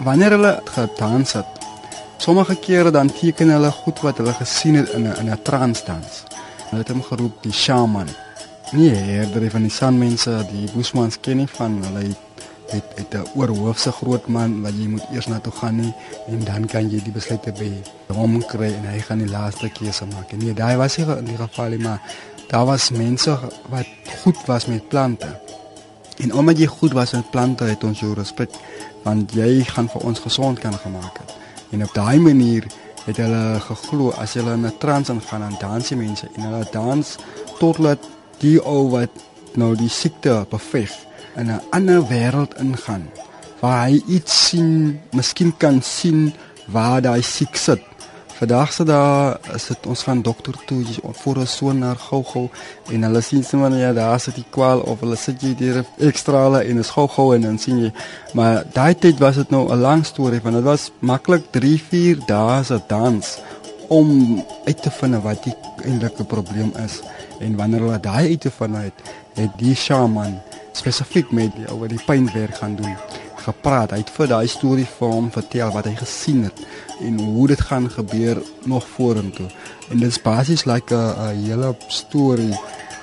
Wanneer 0.03 0.31
hulle 0.31 0.63
gedans 0.65 1.33
het, 1.33 1.47
sommige 2.19 2.57
kere 2.57 2.91
dan 2.91 3.13
teken 3.13 3.49
hulle 3.49 3.71
goed 3.71 4.01
wat 4.01 4.19
hulle 4.19 4.33
gesien 4.33 4.75
het 4.75 4.89
in 4.89 5.07
'n 5.07 5.17
in 5.21 5.31
'n 5.31 5.43
transdans. 5.43 6.25
Hulle 6.71 6.83
het 6.83 6.89
hom 6.89 7.03
geroep 7.03 7.43
die 7.43 7.53
shaman. 7.53 8.09
Nee, 8.73 8.95
herder 8.95 9.51
van 9.51 9.63
die 9.63 9.71
sanmense, 9.71 10.47
die 10.51 10.69
bushmans 10.75 11.21
ken 11.21 11.37
nie 11.37 11.47
van 11.47 11.83
hulle 11.85 12.15
het 12.75 12.99
het 12.99 13.15
'n 13.15 13.39
oorhoofse 13.39 13.93
groot 13.93 14.27
man 14.27 14.63
wat 14.63 14.75
jy 14.77 14.87
moet 14.89 15.07
eers 15.13 15.27
na 15.27 15.39
toe 15.39 15.53
gaan 15.53 15.77
nie 15.77 15.95
en 16.29 16.45
dan 16.45 16.67
kan 16.67 16.91
jy 16.91 17.01
die 17.03 17.13
besluite 17.13 17.53
by 17.53 17.71
hom 18.15 18.43
kry 18.47 18.71
en 18.73 18.85
hy 18.91 19.01
gaan 19.01 19.19
die 19.19 19.31
laaste 19.31 19.69
keuse 19.69 20.05
maak. 20.05 20.33
En 20.33 20.39
nee, 20.39 20.55
daai 20.55 20.77
was 20.77 20.97
nie 20.97 21.07
in 21.07 21.25
die 21.25 21.37
geval 21.37 21.69
nie, 21.69 21.79
maar 21.79 22.01
daar 22.49 22.67
was 22.67 22.91
mense 22.91 23.39
wat 23.71 23.87
goed 24.23 24.47
was 24.47 24.67
met 24.67 24.89
plante. 24.89 25.41
En 26.19 26.35
omdat 26.35 26.59
jy 26.59 26.67
goed 26.67 26.93
was 26.93 27.13
met 27.13 27.31
plante, 27.31 27.65
het 27.65 27.85
ons 27.85 28.01
jou 28.01 28.15
respek 28.15 28.51
want 29.03 29.33
jy 29.33 29.65
gaan 29.65 29.89
vir 29.89 30.01
ons 30.03 30.19
gesond 30.19 30.59
kan 30.59 30.75
gemaak 30.75 31.19
het. 31.19 31.33
En 31.71 31.83
op 31.83 31.95
daai 31.95 32.19
manier 32.19 32.65
het 33.05 33.17
hulle 33.17 33.61
geglo 33.61 34.11
as 34.11 34.35
hulle 34.35 34.53
in 34.53 34.67
'n 34.67 34.79
trance 34.79 35.13
ingaan 35.13 35.41
dan 35.41 35.57
dans 35.61 35.89
die 35.89 35.97
mense 35.97 36.29
en 36.37 36.43
hulle 36.43 36.67
dans 36.71 37.17
totdat 37.59 37.99
die 38.39 38.65
ou 38.65 38.91
wat 38.91 39.11
nou 39.55 39.77
die 39.77 39.89
siekte 39.89 40.47
beveg 40.51 40.93
in 41.37 41.51
'n 41.51 41.63
ander 41.71 42.01
wêreld 42.09 42.55
ingaan 42.59 43.09
waar 43.61 43.87
hy 43.89 44.03
iets 44.07 44.49
sien, 44.49 45.01
miskien 45.13 45.57
kan 45.57 45.83
sien 45.83 46.33
waar 46.69 47.01
daai 47.01 47.23
siek 47.23 47.57
sit. 47.57 47.83
Vandag 48.35 48.73
se 48.73 48.85
daar 48.85 49.39
sit 49.57 49.87
ons 49.87 50.03
van 50.03 50.23
dokter 50.23 50.57
toe 50.67 50.83
vir 51.23 51.39
'n 51.39 51.47
so 51.47 51.73
na 51.73 51.95
gou-gou 51.95 52.51
en 52.93 53.03
hulle 53.03 53.21
sien 53.21 53.45
sommer 53.45 53.73
ja 53.79 53.93
daar 53.93 54.21
sit 54.21 54.35
die 54.35 54.51
kwaal 54.51 54.81
of 54.81 55.01
hulle 55.01 55.17
sit 55.17 55.41
jy 55.43 55.55
hier 55.59 55.85
ekstra 55.99 56.43
hulle 56.43 56.61
en 56.65 56.79
is 56.79 56.91
gou-gou 56.91 57.35
en 57.35 57.41
dan 57.41 57.59
sien 57.59 57.79
jy 57.85 57.93
maar 58.35 58.65
daai 58.73 58.95
tyd 58.95 59.19
was 59.19 59.37
dit 59.37 59.51
nou 59.51 59.73
'n 59.73 59.81
lang 59.81 60.05
storie 60.05 60.41
want 60.43 60.57
dit 60.57 60.65
was 60.65 60.91
maklik 60.99 61.45
3 61.51 61.79
4 61.91 62.19
dae 62.27 62.65
se 62.65 62.81
dans 62.89 63.39
om 63.89 64.45
uit 64.65 64.83
te 64.83 64.91
vind 64.91 65.23
wat 65.23 65.45
die 65.45 65.55
eintlike 65.85 66.25
probleem 66.25 66.73
is 66.85 67.01
en 67.41 67.57
wanneer 67.57 67.81
hulle 67.81 68.01
daai 68.01 68.29
uit 68.29 68.41
te 68.41 68.51
vind 68.51 68.77
het 68.77 68.93
het 69.35 69.59
die 69.59 69.75
shaman 69.75 70.41
spesifiek 70.73 71.31
met 71.31 71.55
die 71.57 71.67
wat 71.69 71.93
die 71.93 72.03
pynwerk 72.07 72.57
gaan 72.63 72.77
doen 72.77 72.97
gepraat. 73.45 73.93
Hy 73.93 74.01
het 74.03 74.13
vir 74.15 74.31
daai 74.31 74.49
storie 74.49 74.87
vir 74.89 75.13
hom 75.13 75.31
vertel 75.35 75.73
wat 75.75 75.89
hy 75.89 75.95
gesien 75.99 76.45
het 76.49 76.61
en 77.05 77.19
hoe 77.21 77.49
dit 77.53 77.61
gaan 77.61 77.91
gebeur 77.91 78.41
nog 78.65 78.87
vorentoe. 78.97 79.51
En 79.91 79.99
dit 79.99 80.09
is 80.09 80.21
basies 80.23 80.65
like 80.65 80.95
'n 80.95 81.45
hele 81.45 81.75
storie 81.89 82.55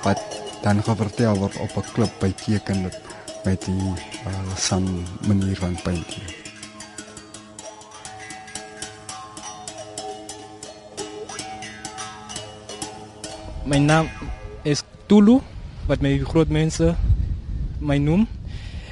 wat 0.03 0.21
dan 0.61 0.83
vertel 0.83 1.37
word 1.37 1.57
op 1.57 1.77
'n 1.77 1.91
klip 1.93 2.13
by 2.19 2.31
teken 2.33 2.91
met 3.45 3.65
die 3.65 3.93
uh, 4.27 4.55
san 4.55 5.05
manier 5.27 5.57
van 5.57 5.77
painting. 5.83 6.23
My 13.65 13.77
naam 13.77 14.09
is 14.63 14.83
Tulu 15.05 15.41
wat 15.87 16.01
my 16.01 16.17
groot 16.25 16.49
mense 16.49 16.95
my 17.79 17.97
noem. 17.97 18.27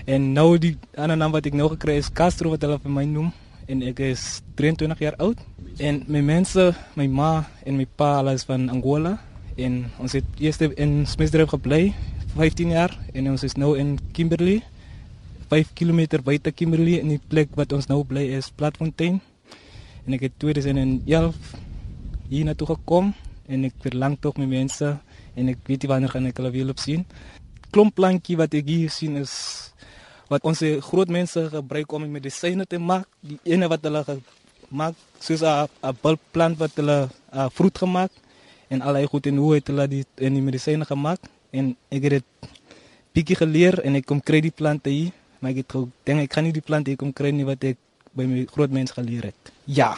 En 0.10 0.34
nou 0.34 0.58
die 0.58 0.78
ander 0.98 1.18
naam 1.18 1.36
wat 1.36 1.46
ek 1.46 1.54
nou 1.54 1.70
gekry 1.76 2.00
is 2.02 2.10
Castro 2.10 2.50
wat 2.56 2.66
hulle 2.66 2.80
vir 2.82 2.92
my 2.92 3.06
noem. 3.06 3.30
en 3.70 3.84
ek 3.86 4.02
is 4.02 4.42
23 4.58 5.02
jaar 5.04 5.18
oud. 5.22 5.38
En 5.78 6.02
my 6.10 6.22
mense, 6.26 6.72
my 6.98 7.06
ma 7.08 7.46
en 7.66 7.78
my 7.78 7.86
pa 7.86 8.18
alles 8.20 8.48
van 8.50 8.66
Angola. 8.74 9.20
En 9.60 9.84
ons 10.02 10.16
het 10.18 10.26
eers 10.42 10.60
in 10.82 11.06
Smithdrift 11.06 11.54
gebly 11.54 11.94
15 12.36 12.74
jaar. 12.74 12.96
En 13.14 13.30
ons 13.30 13.44
is 13.46 13.56
nou 13.60 13.76
in 13.78 13.98
Kimberley 14.14 14.64
5 15.50 15.74
km 15.78 16.22
buite 16.26 16.52
Kimberley 16.54 17.00
in 17.02 17.14
die 17.14 17.22
plek 17.22 17.54
wat 17.58 17.74
ons 17.74 17.90
nou 17.90 18.04
bly 18.06 18.26
is 18.38 18.50
Platfontein. 18.50 19.22
En 20.06 20.18
ek 20.18 20.30
het 20.30 20.38
2011 20.42 21.38
hier 22.30 22.46
na 22.46 22.58
toe 22.58 22.72
gekom. 22.74 23.14
En 23.50 23.70
ek 23.70 23.78
verlang 23.86 24.18
tog 24.22 24.38
my 24.42 24.50
mense 24.50 24.96
en 25.40 25.52
ek 25.56 25.64
weet 25.68 25.84
nie 25.84 25.92
wanneer 25.92 26.14
gaan 26.14 26.30
ek 26.30 26.38
hulle 26.42 26.52
weer 26.54 26.70
op 26.70 26.80
sien 26.84 27.06
klomp 27.74 27.96
plantjie 27.98 28.38
wat 28.40 28.54
ek 28.58 28.70
hier 28.70 28.94
sien 28.94 29.20
is 29.22 29.34
wat 30.30 30.46
ons 30.46 30.62
groot 30.86 31.10
mense 31.10 31.42
gebruik 31.50 31.92
om 31.94 32.06
medisyne 32.06 32.66
te 32.70 32.78
maak. 32.78 33.08
Die 33.26 33.40
ene 33.50 33.70
wat 33.70 33.86
hulle 33.86 34.04
gemaak 34.06 34.96
soos 35.20 35.42
'n 35.42 35.96
bulpplant 36.02 36.58
wat 36.58 36.74
hulle 36.78 37.10
a 37.34 37.50
vrot 37.50 37.78
gemaak 37.78 38.12
en 38.70 38.82
allerlei 38.82 39.06
goed 39.06 39.26
en 39.26 39.38
hoe 39.38 39.56
het 39.56 39.68
hulle 39.68 39.88
die 39.88 40.06
in 40.18 40.34
die 40.34 40.46
medisyne 40.46 40.86
gemaak 40.86 41.20
en 41.52 41.76
ek 41.90 42.02
het 42.04 42.12
dit 42.12 42.28
bietjie 43.14 43.36
geleer 43.36 43.82
en 43.86 43.96
ek 43.96 44.06
kom 44.06 44.22
kry 44.22 44.42
die 44.42 44.54
plante 44.54 44.90
hier, 44.90 45.12
maar 45.40 45.52
ek 45.52 45.66
het 45.66 45.72
gedink 45.72 46.20
ek 46.22 46.30
kan 46.30 46.44
nie 46.44 46.54
die 46.54 46.62
plante 46.62 46.92
hier 46.92 46.98
kom 46.98 47.14
kry 47.14 47.32
nie 47.32 47.46
wat 47.46 47.64
ek 47.64 47.78
by 48.14 48.26
my 48.26 48.46
groot 48.46 48.72
mense 48.72 48.94
geleer 48.94 49.24
het. 49.24 49.52
Ja. 49.66 49.98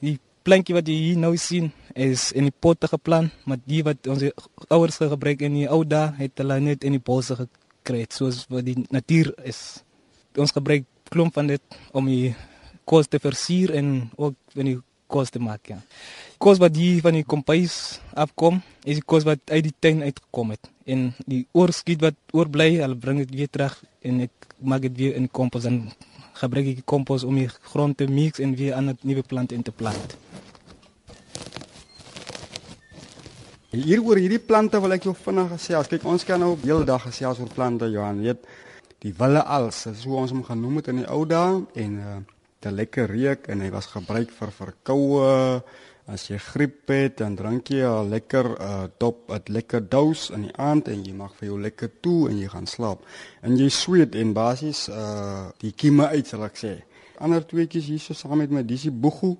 Die 0.00 0.18
plantjie 0.46 0.78
wat 0.78 0.86
jy 0.88 0.96
hier 1.10 1.20
nou 1.20 1.34
sien 1.36 1.72
is 1.98 2.30
in 2.36 2.46
die 2.46 2.54
potte 2.54 2.86
geplant, 2.88 3.34
maar 3.44 3.58
die 3.66 3.82
wat 3.82 4.06
ons 4.06 4.22
ouers 4.70 4.98
gebruik 5.02 5.42
in 5.42 5.62
die 5.62 5.68
ou 5.68 5.82
dae 5.84 6.12
het 6.20 6.38
hulle 6.38 6.60
net 6.62 6.86
in 6.86 6.94
die 6.94 7.02
bosse 7.02 7.34
gekry 7.34 7.64
kry 7.86 8.02
soos 8.10 8.44
wat 8.50 8.66
die 8.66 8.76
natuur 8.90 9.32
is. 9.46 9.80
Ons 10.36 10.54
gebruik 10.56 10.86
klomp 11.12 11.36
van 11.38 11.52
dit 11.52 11.78
om 11.96 12.08
die 12.10 12.34
kos 12.86 13.08
te 13.10 13.20
versier 13.22 13.72
en 13.78 14.08
ook 14.18 14.58
in 14.58 14.72
die 14.72 14.78
kos 15.10 15.30
te 15.30 15.40
maak. 15.42 15.70
Ja. 15.70 15.78
Kos 16.42 16.58
wat 16.62 16.74
hier 16.76 16.98
van 17.04 17.14
die 17.14 17.26
kompuis 17.26 18.00
afkom, 18.18 18.58
is 18.82 18.98
die 18.98 19.06
kos 19.06 19.26
wat 19.26 19.42
uit 19.52 19.68
die 19.68 19.74
tuin 19.78 20.02
uitgekom 20.02 20.52
het. 20.56 20.70
En 20.86 21.08
die 21.30 21.44
oorskiet 21.54 22.02
wat 22.02 22.18
oorbly, 22.34 22.72
hulle 22.80 22.98
bring 22.98 23.22
dit 23.22 23.34
weer 23.38 23.50
terug 23.50 23.78
en 24.06 24.26
ek 24.26 24.50
maak 24.58 24.82
dit 24.88 24.98
weer 24.98 25.18
in 25.18 25.30
kompos 25.30 25.66
en 25.70 25.84
gebruik 26.40 26.70
ek 26.72 26.84
kompos 26.84 27.24
om 27.24 27.36
die 27.38 27.48
grond 27.72 27.96
te 27.96 28.06
mix 28.08 28.42
en 28.42 28.54
weer 28.56 28.76
ander 28.76 28.96
nuwe 29.02 29.24
plante 29.26 29.54
in 29.54 29.64
te 29.66 29.72
plant. 29.72 30.16
Hier 33.76 34.00
oor 34.00 34.16
hierdie 34.16 34.40
plante 34.40 34.80
wil 34.80 34.96
ek 34.96 35.04
jou 35.04 35.16
vinnig 35.18 35.50
gesels. 35.52 35.90
Kyk, 35.90 36.06
ons 36.08 36.24
kan 36.24 36.40
nou 36.40 36.54
op 36.54 36.64
hele 36.64 36.86
dag 36.88 37.02
gesels 37.04 37.42
oor 37.42 37.50
plante, 37.52 37.88
Johan. 37.92 38.22
Jy 38.24 38.32
weet, 38.32 38.46
die 39.04 39.12
wille 39.18 39.42
als, 39.42 39.82
so 40.00 40.16
ons 40.16 40.32
hom 40.32 40.44
genoem 40.46 40.80
het 40.80 40.88
in 40.92 41.02
die 41.02 41.10
ou 41.12 41.26
dae 41.28 41.60
en 41.82 42.00
uh 42.00 42.16
te 42.66 42.72
lekker 42.72 43.10
reuk 43.12 43.50
en 43.52 43.60
hy 43.62 43.68
was 43.70 43.86
gebruik 43.92 44.32
vir 44.32 44.52
verkoue. 44.58 45.26
As 46.06 46.28
jy 46.30 46.38
griep 46.38 46.88
het, 46.88 47.16
dan 47.18 47.34
drink 47.34 47.68
jy 47.68 47.82
'n 47.82 48.08
lekker 48.08 48.46
uh 48.60 48.86
dop, 48.98 49.30
'n 49.30 49.52
lekker 49.52 49.88
dous 49.88 50.30
in 50.30 50.42
die 50.42 50.56
aand 50.56 50.88
en 50.88 51.04
jy 51.04 51.12
mag 51.12 51.34
vir 51.34 51.48
jou 51.48 51.60
lekker 51.60 51.90
toe 52.00 52.30
en 52.30 52.38
jy 52.38 52.48
gaan 52.48 52.66
slaap. 52.66 53.02
En 53.42 53.56
jy 53.56 53.68
sweet 53.68 54.14
en 54.14 54.32
basies 54.32 54.88
uh 54.88 55.50
die 55.58 55.72
kieme 55.72 56.06
uit, 56.06 56.26
sal 56.26 56.44
ek 56.44 56.56
sê. 56.56 56.74
Ander 57.18 57.46
tweetjies 57.46 57.86
hier 57.86 57.98
so 57.98 58.14
saam 58.14 58.38
met 58.38 58.50
my 58.50 58.62
disie 58.62 58.90
boegu 58.90 59.36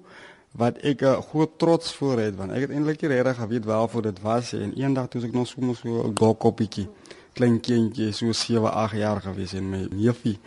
wat 0.56 0.78
ek 0.82 1.02
'n 1.02 1.04
uh, 1.04 1.20
groot 1.20 1.58
trots 1.58 1.94
voor 1.94 2.18
het 2.18 2.36
want 2.36 2.52
ek 2.52 2.60
het 2.60 2.70
eintlik 2.70 3.00
nie 3.02 3.10
regtig 3.10 3.36
geweet 3.36 3.64
waarvoor 3.64 4.02
dit 4.02 4.20
was 4.20 4.52
en 4.52 4.72
eendag 4.74 5.08
toe 5.08 5.22
ek 5.22 5.32
nog 5.32 5.46
so 5.46 5.60
mos 5.60 5.78
so 5.78 6.02
'n 6.08 6.14
gokoppietjie 6.16 6.88
klein 7.34 7.60
kindjie 7.60 8.12
so 8.12 8.32
7 8.32 8.72
8 8.72 8.96
jaar 8.96 9.20
gewees 9.20 9.52
en 9.52 9.70
my 9.70 9.86
neefie 9.90 10.38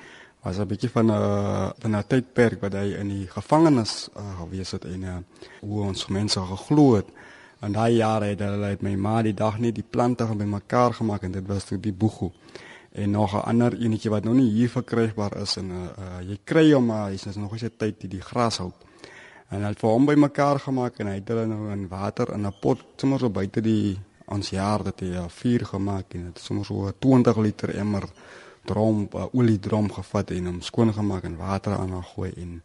was 0.44 0.58
'n 0.58 0.68
bietjie 0.68 0.90
van 0.90 1.06
'n 1.06 1.10
uh, 1.10 1.70
van 1.80 1.96
'n 1.96 2.08
tydperk 2.08 2.62
wat 2.62 2.74
hy 2.74 2.96
in 3.00 3.08
die 3.08 3.28
gevangenis 3.28 4.10
uh, 4.18 4.40
gewees 4.40 4.72
het 4.72 4.86
en 4.86 5.02
uh, 5.02 5.18
hoe 5.62 5.82
ons 5.82 6.08
mense 6.08 6.40
geglo 6.40 6.96
het. 6.96 7.08
En 7.60 7.72
daai 7.72 7.96
jare 7.96 8.26
het 8.26 8.40
hulle 8.40 8.66
uit 8.66 8.82
my 8.82 8.96
ma 8.96 9.22
die 9.22 9.34
dag 9.34 9.60
net 9.60 9.76
die 9.76 9.90
plante 9.90 10.26
bymekaar 10.26 10.94
gemaak 10.94 11.22
en 11.24 11.32
dit 11.32 11.48
was 11.48 11.64
toe 11.64 11.80
die 11.80 11.94
boegu 11.94 12.32
en 12.92 13.12
nog 13.12 13.34
'n 13.34 13.46
ander 13.46 13.78
enetjie 13.78 14.10
wat 14.10 14.24
nog 14.24 14.34
nie 14.34 14.50
hier 14.50 14.70
verkrygbaar 14.70 15.38
is 15.38 15.58
en 15.58 15.70
uh, 15.70 15.76
uh, 15.78 16.30
jy 16.30 16.40
kry 16.44 16.72
hom 16.72 16.86
maar 16.86 17.10
hy's 17.10 17.36
nog 17.36 17.52
nie 17.52 17.60
se 17.60 17.72
tyd 17.78 18.00
die, 18.02 18.10
die 18.10 18.22
gras 18.22 18.58
hou 18.58 18.72
en 19.50 19.62
hy 19.62 19.70
het 19.70 19.80
vir 19.80 19.90
hom 19.90 20.06
bymekaar 20.06 20.60
gemaak 20.60 21.00
en 21.00 21.08
hy 21.08 21.14
het 21.14 21.28
hulle 21.28 21.46
nou 21.46 21.72
in 21.72 21.88
water 21.88 22.34
in 22.34 22.46
'n 22.46 22.54
pot 22.62 22.80
sommer 22.98 23.20
so 23.20 23.30
buite 23.30 23.62
die 23.62 24.00
ons 24.26 24.50
jaar 24.50 24.84
dat 24.84 25.00
hy 25.00 25.18
'n 25.18 25.30
vuur 25.30 25.66
gemaak 25.66 26.14
en 26.14 26.26
dit 26.26 26.40
sommer 26.40 26.66
so 26.66 26.92
20 27.00 27.38
liter 27.38 27.76
emmer 27.76 28.04
drom 28.66 29.08
uh, 29.14 29.26
olie 29.34 29.60
drom 29.60 29.92
gevat 29.92 30.32
en 30.32 30.46
hom 30.46 30.62
skoon 30.62 30.94
gemaak 30.94 31.24
en 31.24 31.38
water 31.38 31.78
aan 31.78 31.96
gegooi 32.04 32.32
en 32.38 32.62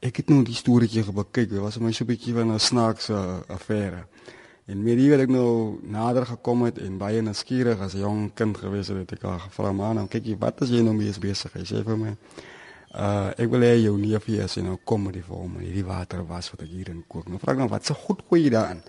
ek 0.00 0.22
het 0.22 0.30
nou 0.30 0.42
die 0.44 0.54
storieetjie 0.54 1.04
gekyk 1.08 1.50
dit 1.50 1.60
was 1.60 1.78
my 1.78 1.92
so 1.92 2.04
'n 2.04 2.08
bietjie 2.08 2.34
van 2.34 2.52
'n 2.52 2.58
snaakse 2.58 3.14
affære 3.48 4.06
en 4.66 4.82
meer 4.82 4.96
hier 4.96 5.12
het 5.12 5.20
ek 5.20 5.30
nou 5.30 5.78
nader 5.82 6.26
gekom 6.26 6.62
het 6.62 6.78
en 6.78 6.98
baie 6.98 7.22
nuuskierig 7.22 7.80
as 7.80 7.94
'n 7.94 8.00
jong 8.00 8.34
kind 8.34 8.56
gewees 8.56 8.88
het, 8.88 8.96
het 8.96 9.12
ek 9.12 9.24
al 9.24 9.38
gevra 9.38 9.72
maar 9.72 9.94
nou 9.94 10.06
kyk 10.06 10.24
jy 10.24 10.36
wat 10.38 10.62
is 10.62 10.70
jy 10.70 10.82
nou 10.82 10.94
mee 10.94 11.12
besig 11.20 11.52
hy 11.52 11.64
sê 11.64 11.84
vir 11.84 11.96
my 11.96 12.16
Uh 12.96 13.28
ek 13.36 13.50
wil 13.52 13.60
hê 13.60 13.74
jou 13.76 13.96
neefie 14.00 14.38
as 14.40 14.54
jy 14.56 14.62
nou 14.64 14.78
kom 14.88 15.02
met 15.04 15.18
die 15.18 15.24
vir 15.24 15.36
hom 15.36 15.58
hierdie 15.60 15.84
water 15.84 16.22
was 16.24 16.48
wat 16.48 16.62
ek 16.64 16.70
hier 16.72 16.88
in 16.88 17.02
kook. 17.12 17.26
Nou 17.28 17.36
vra 17.42 17.52
ek 17.52 17.58
nou 17.60 17.68
wat 17.68 17.84
se 17.84 17.92
goed 17.92 18.22
gooi 18.24 18.46
jy 18.46 18.52
daarin? 18.54 18.80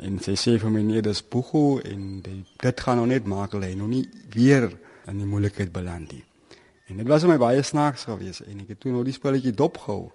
En 0.00 0.16
sy 0.24 0.32
sê 0.40 0.54
vir 0.62 0.72
my 0.72 0.80
nee, 0.86 1.02
dis 1.04 1.20
boego 1.20 1.76
en 1.84 2.22
die, 2.24 2.38
dit 2.64 2.80
gaan 2.80 2.96
nou 3.02 3.04
net 3.10 3.28
maak 3.28 3.52
hulle 3.52 3.68
nou 3.76 3.90
nie 3.90 4.06
weer 4.32 4.70
in 5.10 5.18
die 5.18 5.26
moeilikheid 5.26 5.72
beland 5.72 6.12
nie. 6.12 6.24
En 6.90 7.00
dit 7.00 7.08
was 7.08 7.24
vir 7.24 7.32
my 7.32 7.38
baie 7.40 7.62
snaaks 7.64 8.04
geweest 8.10 8.44
en 8.46 8.62
ek 8.64 8.74
het 8.74 8.80
toe 8.82 8.92
nou 8.92 9.04
die 9.06 9.14
spelletjie 9.16 9.54
dopgehou. 9.56 10.10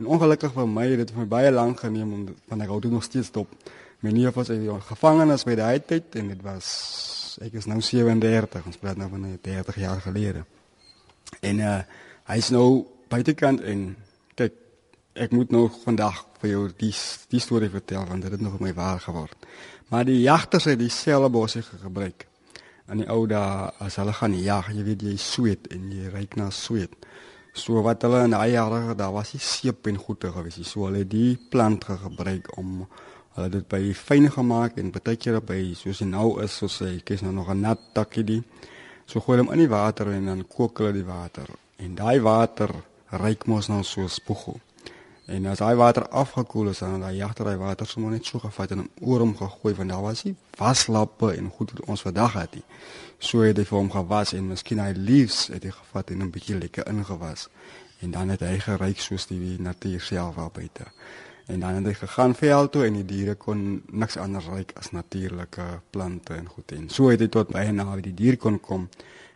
En 0.00 0.08
ongelukkig 0.16 0.54
vir 0.54 0.68
my 0.68 0.86
het 0.88 1.02
dit 1.02 1.12
vir 1.12 1.24
my 1.24 1.28
baie 1.28 1.50
lank 1.52 1.82
geneem 1.84 2.12
om 2.12 2.22
van 2.48 2.64
ek 2.64 2.72
hou 2.72 2.80
toe 2.80 2.92
nog 2.92 3.04
steeds 3.04 3.30
dop. 3.34 3.50
My 4.02 4.10
neef 4.10 4.34
was 4.34 4.50
in 4.50 4.64
gevangenis 4.88 5.44
by 5.46 5.54
daai 5.58 5.82
tyd 5.86 6.16
en 6.18 6.32
dit 6.32 6.40
was 6.42 6.70
ek 7.42 7.54
is 7.60 7.68
nou 7.70 7.78
37, 7.80 8.64
ons 8.66 8.80
praat 8.80 8.98
nou 9.00 9.08
van 9.12 9.28
30 9.42 9.78
jaar 9.80 10.00
gelede. 10.04 10.46
En 11.40 11.60
uh 11.60 11.76
hy's 12.30 12.52
nou 12.54 12.84
buitekant 13.10 13.60
en 13.66 13.80
kyk 14.38 14.54
ek 15.18 15.32
moet 15.34 15.50
nou 15.50 15.64
vandag 15.82 16.20
vir 16.40 16.52
jou 16.52 16.60
die 16.78 16.92
die 17.32 17.40
storie 17.42 17.70
vertel 17.70 18.06
want 18.08 18.22
dit 18.22 18.32
het 18.32 18.40
nog 18.40 18.60
my 18.62 18.72
waar 18.74 19.00
geword. 19.02 19.48
Maar 19.90 20.06
die 20.08 20.20
jagters 20.22 20.70
het 20.70 20.78
dieselfde 20.78 21.28
bosse 21.30 21.62
gebruik. 21.62 22.26
In 22.90 23.02
die 23.02 23.08
ou 23.10 23.26
dae 23.26 23.70
as 23.80 23.96
hulle 24.00 24.12
gaan 24.12 24.34
jag, 24.34 24.72
jy 24.74 24.84
weet 24.84 25.02
jy 25.02 25.16
sweet 25.16 25.68
en 25.70 25.90
jy 25.92 26.10
ryk 26.10 26.36
na 26.36 26.50
sweet. 26.50 26.94
So 27.54 27.82
wat 27.84 28.02
hulle 28.02 28.24
in 28.24 28.34
daai 28.34 28.52
jare 28.52 28.94
daar 28.98 29.12
was 29.12 29.32
die 29.32 29.40
seep 29.40 29.86
en 29.86 30.00
goeie 30.00 30.32
gewees. 30.32 30.60
So 30.66 30.86
hulle 30.86 31.04
het 31.04 31.10
die 31.10 31.36
plant 31.36 31.84
gebruik 31.84 32.56
om 32.58 32.86
hulle 33.36 33.48
dit 33.48 33.68
by 33.68 33.92
fyn 33.96 34.28
gemaak 34.30 34.78
en 34.78 34.92
baie 34.92 35.16
keer 35.16 35.40
by 35.40 35.74
soos 35.78 36.02
dit 36.02 36.08
nou 36.08 36.40
is, 36.42 36.52
soos 36.58 36.80
hy 36.80 37.00
kies 37.04 37.22
nou 37.22 37.32
nog 37.32 37.50
'n 37.50 37.60
nat 37.60 37.80
takkie 37.94 38.24
die. 38.24 38.42
So 39.06 39.20
gooi 39.20 39.38
hom 39.38 39.52
in 39.52 39.58
die 39.58 39.68
water 39.68 40.08
en 40.12 40.26
dan 40.26 40.48
kook 40.48 40.78
hulle 40.78 40.92
die 40.92 41.04
water 41.04 41.48
En 41.82 41.96
daai 41.98 42.20
water 42.22 42.70
ryk 43.18 43.48
mos 43.50 43.66
nou 43.66 43.82
so 43.82 44.06
spoegel. 44.06 44.60
En 45.26 45.46
as 45.46 45.58
daai 45.58 45.74
water 45.78 46.08
afgekoel 46.08 46.68
is, 46.68 46.78
dan 46.78 47.00
daai 47.00 47.16
jagter 47.16 47.44
daai 47.44 47.56
water 47.56 47.86
sommer 47.86 48.10
net 48.10 48.26
so 48.26 48.38
gevat 48.42 48.70
en 48.74 48.88
oor 49.00 49.22
hom 49.22 49.36
gegooi 49.36 49.74
want 49.78 49.90
daar 49.90 50.02
was 50.02 50.24
nie 50.26 50.34
waslappe 50.58 51.30
en 51.36 51.50
goed 51.50 51.70
wat 51.72 51.84
ons 51.86 52.02
vandag 52.02 52.32
het 52.32 52.54
nie. 52.58 52.64
So 53.18 53.46
het 53.46 53.56
hy 53.56 53.64
vir 53.64 53.78
hom 53.78 53.90
gewas 53.90 54.32
en 54.34 54.48
miskien 54.48 54.82
hy 54.82 54.92
leaves 54.96 55.46
het 55.54 55.62
hy 55.62 55.70
gevat 55.70 56.10
en 56.10 56.22
'n 56.22 56.30
bietjie 56.30 56.58
lekker 56.58 56.88
ingewas. 56.88 57.48
En 58.00 58.10
dan 58.10 58.28
het 58.28 58.40
hy 58.40 58.58
geryk 58.58 58.98
soos 58.98 59.26
die 59.26 59.60
natuur 59.60 60.00
self 60.00 60.38
al 60.38 60.50
buite. 60.52 60.86
En 61.46 61.60
dan 61.60 61.74
het 61.74 61.86
hy 61.86 61.94
gegaan 61.94 62.34
veld 62.34 62.72
toe 62.72 62.84
en 62.86 62.94
die 62.94 63.04
diere 63.04 63.34
kon 63.34 63.82
niks 63.86 64.16
anders 64.16 64.46
ryk 64.46 64.72
as 64.76 64.90
natuurlike 64.90 65.80
plante 65.90 66.34
en 66.34 66.48
goed 66.48 66.72
en 66.72 66.88
so 66.88 67.08
het 67.08 67.20
hy 67.20 67.28
tot 67.28 67.48
by 67.48 67.70
naby 67.70 68.00
die 68.00 68.14
dier 68.14 68.36
kon 68.36 68.60
kom 68.60 68.88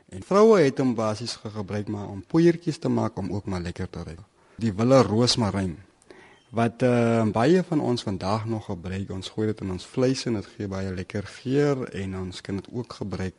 En 0.06 0.22
vroue 0.22 0.60
het 0.62 0.78
hom 0.78 0.94
basies 0.94 1.34
gebruik 1.42 1.88
maar 1.90 2.08
om 2.08 2.22
poeiertjies 2.22 2.78
te 2.78 2.88
maak 2.88 3.16
om 3.18 3.32
ook 3.32 3.44
maar 3.44 3.60
lekker 3.60 3.90
te 3.90 4.02
ruik. 4.02 4.20
Die 4.56 4.72
wille 4.72 5.02
roosmaryn 5.02 5.76
wat 6.56 6.82
uh, 6.86 7.26
baie 7.34 7.62
van 7.68 7.80
ons 7.80 8.02
vandag 8.06 8.46
nog 8.46 8.70
gebruik. 8.70 9.10
Ons 9.12 9.28
gooi 9.34 9.50
dit 9.50 9.60
in 9.60 9.74
ons 9.74 9.86
vleis 9.92 10.24
en 10.28 10.38
dit 10.38 10.46
gee 10.54 10.68
baie 10.70 10.92
lekker 10.94 11.26
geur 11.42 11.84
en 11.92 12.18
ons 12.22 12.40
kan 12.40 12.60
dit 12.60 12.68
ook 12.72 12.98
gebruik. 13.00 13.34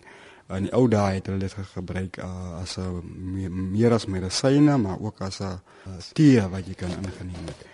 In 0.53 0.67
die 0.67 0.73
ou 0.75 0.85
dae 0.87 1.17
het 1.17 1.27
hulle 1.27 1.41
dit 1.43 1.55
gebruik 1.73 2.19
uh, 2.23 2.61
as 2.61 2.77
'n 2.77 3.01
meer, 3.33 3.51
meer 3.51 3.93
as 3.93 4.05
medisyne, 4.05 4.77
maar 4.77 4.99
ook 4.99 5.21
as 5.21 5.41
'n 5.41 5.59
tee 6.13 6.41
wat 6.41 6.67
jy 6.67 6.73
kan 6.73 6.89
ingeneem 6.89 7.49
het. 7.49 7.65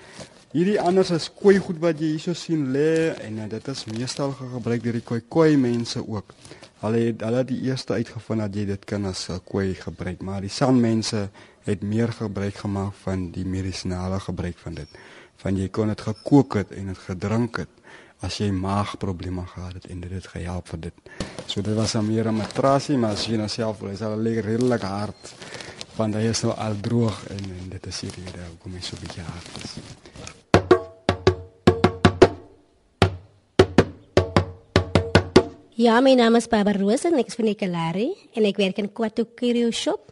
Hierdie 0.54 0.82
anders 0.82 1.12
is 1.12 1.32
koei 1.34 1.58
goed 1.58 1.80
wat 1.80 2.00
jy 2.00 2.14
hierso 2.14 2.34
sien 2.34 2.72
lê 2.72 3.14
en 3.14 3.38
uh, 3.38 3.50
dit 3.50 3.68
is 3.68 3.86
meestal 3.86 4.32
gebruik 4.32 4.84
deur 4.84 4.94
die 4.94 5.02
koei 5.02 5.22
koei 5.28 5.58
mense 5.58 6.08
ook. 6.08 6.34
Hulle 6.82 6.98
het 6.98 7.22
hulle 7.22 7.38
het 7.38 7.48
die 7.48 7.62
eerste 7.62 7.94
uitgevind 7.94 8.40
dat 8.40 8.56
jy 8.56 8.66
dit 8.66 8.86
kan 8.86 9.06
as 9.06 9.30
'n 9.30 9.42
koei 9.44 9.74
gebruik, 9.74 10.22
maar 10.22 10.42
die 10.42 10.50
sanmense 10.50 11.30
het 11.64 11.82
meer 11.82 12.12
gebruik 12.12 12.56
gemaak 12.56 12.94
van 13.04 13.32
die 13.32 13.46
medisonale 13.46 14.20
gebruik 14.20 14.58
van 14.58 14.74
dit. 14.74 14.88
Van 15.36 15.58
jy 15.58 15.70
kon 15.70 15.88
dit 15.88 16.02
gekook 16.02 16.54
het 16.54 16.72
en 16.72 16.88
dit 16.88 16.98
gedrink 16.98 17.58
het 17.58 17.70
as 18.24 18.38
jy 18.40 18.52
maagprobleme 18.52 19.46
gehad 19.48 19.74
het 19.74 19.86
en 19.92 20.00
dit 20.00 20.12
het 20.12 20.28
gehelp 20.28 20.68
vir 20.68 20.80
dit. 20.80 20.94
So 21.46 21.62
dit 21.62 21.76
was 21.76 21.96
'n 21.96 22.08
meer 22.08 22.28
'n 22.28 22.36
matrasie, 22.36 22.98
maar 22.98 23.12
as 23.12 23.26
jy 23.26 23.36
nou 23.38 23.48
self 23.48 23.80
wil, 23.80 23.90
is 23.90 24.00
dit 24.00 24.46
redelik 24.46 24.82
hard. 24.82 25.34
want 25.98 26.16
hy 26.18 26.26
is 26.32 26.42
nou 26.46 26.54
al 26.58 26.78
droog 26.82 27.20
en, 27.30 27.44
en 27.60 27.68
dit 27.70 27.90
is 27.90 28.00
die 28.06 28.10
rede 28.16 28.46
hoekom 28.48 28.78
hy 28.78 28.82
so 28.82 28.98
bietjie 29.02 29.26
hard 29.28 29.50
is. 29.62 29.76
Ja, 35.78 35.98
my 36.06 36.14
naam 36.18 36.38
is 36.38 36.48
Barbara 36.50 36.78
Roos 36.80 37.06
en 37.10 37.18
ek 37.18 37.32
is 37.32 37.38
van 37.38 37.50
Ekalari 37.50 38.10
en 38.38 38.46
ek 38.50 38.62
werk 38.62 38.82
in 38.82 38.90
Kwato 38.94 39.26
Curio 39.38 39.72
Shop. 39.74 40.12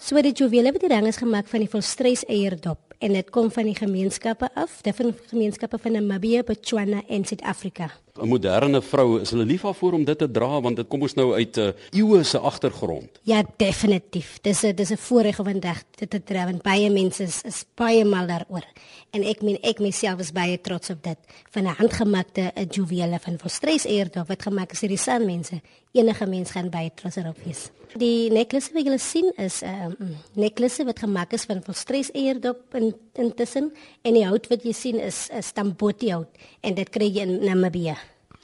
So 0.00 0.16
die 0.24 0.32
juwele 0.32 0.70
wat 0.72 0.80
die 0.80 0.88
rang 0.88 1.04
is 1.10 1.18
gemaak 1.20 1.44
van 1.50 1.60
die 1.60 1.68
volstres 1.68 2.22
eierdop 2.24 2.94
en 3.04 3.12
dit 3.12 3.28
kom 3.36 3.50
van 3.52 3.66
die 3.68 3.76
gemeenskappe 3.76 4.48
af, 4.56 4.78
die 4.86 4.94
van 4.96 5.12
gemeenskappe 5.28 5.76
van 5.76 5.92
Namibië, 5.98 6.40
Botswana 6.48 7.02
en 7.04 7.26
Suid-Afrika. 7.28 7.90
'n 8.20 8.28
Moderne 8.28 8.82
vrou 8.82 9.20
is 9.20 9.30
hulle 9.30 9.44
lief 9.44 9.62
daarvoor 9.62 9.92
om 9.92 10.04
dit 10.04 10.18
te 10.18 10.30
dra 10.30 10.60
want 10.60 10.76
dit 10.76 10.88
kom 10.88 11.02
ons 11.02 11.14
nou 11.14 11.34
uit 11.34 11.56
'n 11.56 11.60
uh, 11.60 11.72
eeue 11.90 12.22
se 12.22 12.38
agtergrond. 12.38 13.08
Ja, 13.22 13.42
definitief. 13.56 14.38
Dis 14.42 14.62
'n 14.62 14.74
dis 14.74 14.90
'n 14.90 14.96
voorreg 14.96 15.38
om 15.38 15.44
vandag 15.44 15.82
dit 15.98 16.10
te 16.10 16.22
dra 16.22 16.44
want 16.44 16.62
baie 16.62 16.90
mense 16.90 17.22
is, 17.22 17.42
is 17.42 17.64
baie 17.74 18.04
mal 18.04 18.26
daaroor. 18.26 18.66
En 19.10 19.22
ek 19.22 19.42
meen 19.42 19.58
ek 19.62 19.78
myself 19.78 20.20
is 20.20 20.32
baie 20.32 20.60
trots 20.60 20.90
op 20.90 21.02
dit 21.02 21.18
van 21.50 21.62
'n 21.62 21.74
handgemaakte 21.78 22.52
juwele 22.70 23.18
van 23.20 23.38
volstres 23.38 23.84
eierdop 23.84 24.28
wat 24.28 24.42
gemaak 24.42 24.72
is 24.72 24.80
deur 24.80 24.88
die 24.88 24.98
San 24.98 25.24
mense. 25.24 25.60
Enige 25.92 26.26
mens 26.26 26.50
gaan 26.50 26.70
baie 26.70 26.90
trots 26.94 27.14
daarop 27.14 27.38
wees. 27.44 27.70
Die 27.98 28.30
necklace 28.30 28.70
wat 28.72 28.84
julle 28.86 28.98
sien 28.98 29.32
is 29.36 29.62
'n 29.62 29.66
um, 29.66 29.96
ehm, 29.98 30.12
necklace 30.34 30.84
wat 30.84 30.98
gemaak 30.98 31.32
is 31.32 31.44
van 31.44 31.62
volstres 31.62 32.10
eierdop 32.12 32.74
in 32.74 32.94
intussen 33.18 33.72
en 34.02 34.14
die 34.14 34.26
hout 34.26 34.46
wat 34.50 34.64
jy 34.64 34.72
sien 34.72 35.00
is 35.00 35.28
'n 35.32 35.42
stamboti 35.42 36.10
hout 36.10 36.30
en 36.62 36.74
dit 36.74 36.90
kry 36.90 37.10
jy 37.10 37.22
in 37.22 37.44
Namibië. 37.44 37.96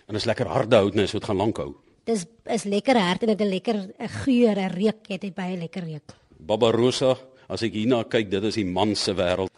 En 0.08 0.14
is 0.14 0.24
lekker 0.24 0.46
harde 0.46 0.76
hout 0.76 0.94
net 0.94 1.08
so 1.08 1.18
dit 1.18 1.26
gaan 1.26 1.36
lank 1.36 1.56
hou. 1.58 1.74
Dis 2.04 2.24
is 2.44 2.64
lekker 2.64 2.96
hard 2.96 3.22
en 3.22 3.28
dit 3.28 3.40
'n 3.40 3.50
lekker 3.50 3.76
'n 3.98 4.08
geur, 4.08 4.56
'n 4.56 4.70
reuk, 4.70 5.08
jy 5.08 5.18
het 5.20 5.34
baie 5.34 5.56
lekker 5.56 5.82
reuk. 5.82 6.14
Barbarossa, 6.38 7.16
as 7.48 7.62
ek 7.62 7.72
hierna 7.72 8.04
kyk, 8.04 8.30
dit 8.30 8.44
is 8.44 8.54
die 8.54 8.64
man 8.64 8.94
se 8.94 9.12
wêreld. 9.12 9.50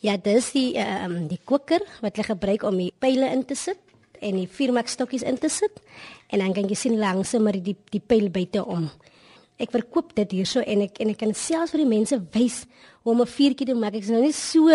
Ja, 0.00 0.16
dis 0.16 0.52
die 0.52 0.78
ehm 0.80 1.12
um, 1.12 1.28
die 1.28 1.40
koker 1.44 1.82
wat 2.00 2.16
hulle 2.16 2.26
gebruik 2.26 2.62
om 2.62 2.76
die 2.76 2.92
pile 2.98 3.28
in 3.32 3.44
te 3.44 3.54
sit 3.54 3.78
en 4.20 4.36
die 4.36 4.48
viermak 4.48 4.88
stokkies 4.88 5.22
in 5.22 5.38
te 5.38 5.48
sit 5.48 5.80
en 6.30 6.38
dan 6.38 6.52
kan 6.52 6.68
jy 6.68 6.74
sien 6.74 6.98
langs 6.98 7.32
maar 7.32 7.58
die 7.58 7.76
die 7.90 8.00
pyl 8.00 8.30
buite 8.30 8.64
om. 8.64 8.90
Ek 9.60 9.74
verkoop 9.74 10.14
dit 10.16 10.38
hierso 10.38 10.62
en 10.64 10.86
ek 10.86 11.00
en 11.04 11.12
ek 11.12 11.20
kan 11.20 11.34
selfs 11.36 11.74
vir 11.74 11.82
die 11.84 11.90
mense 11.90 12.16
wys 12.34 12.64
hoe 13.04 13.12
om 13.12 13.20
'n 13.20 13.28
vuurtjie 13.28 13.66
te 13.66 13.74
maak. 13.74 13.94
Ek 13.94 14.02
is 14.02 14.10
nou 14.10 14.22
nie 14.22 14.32
so 14.32 14.68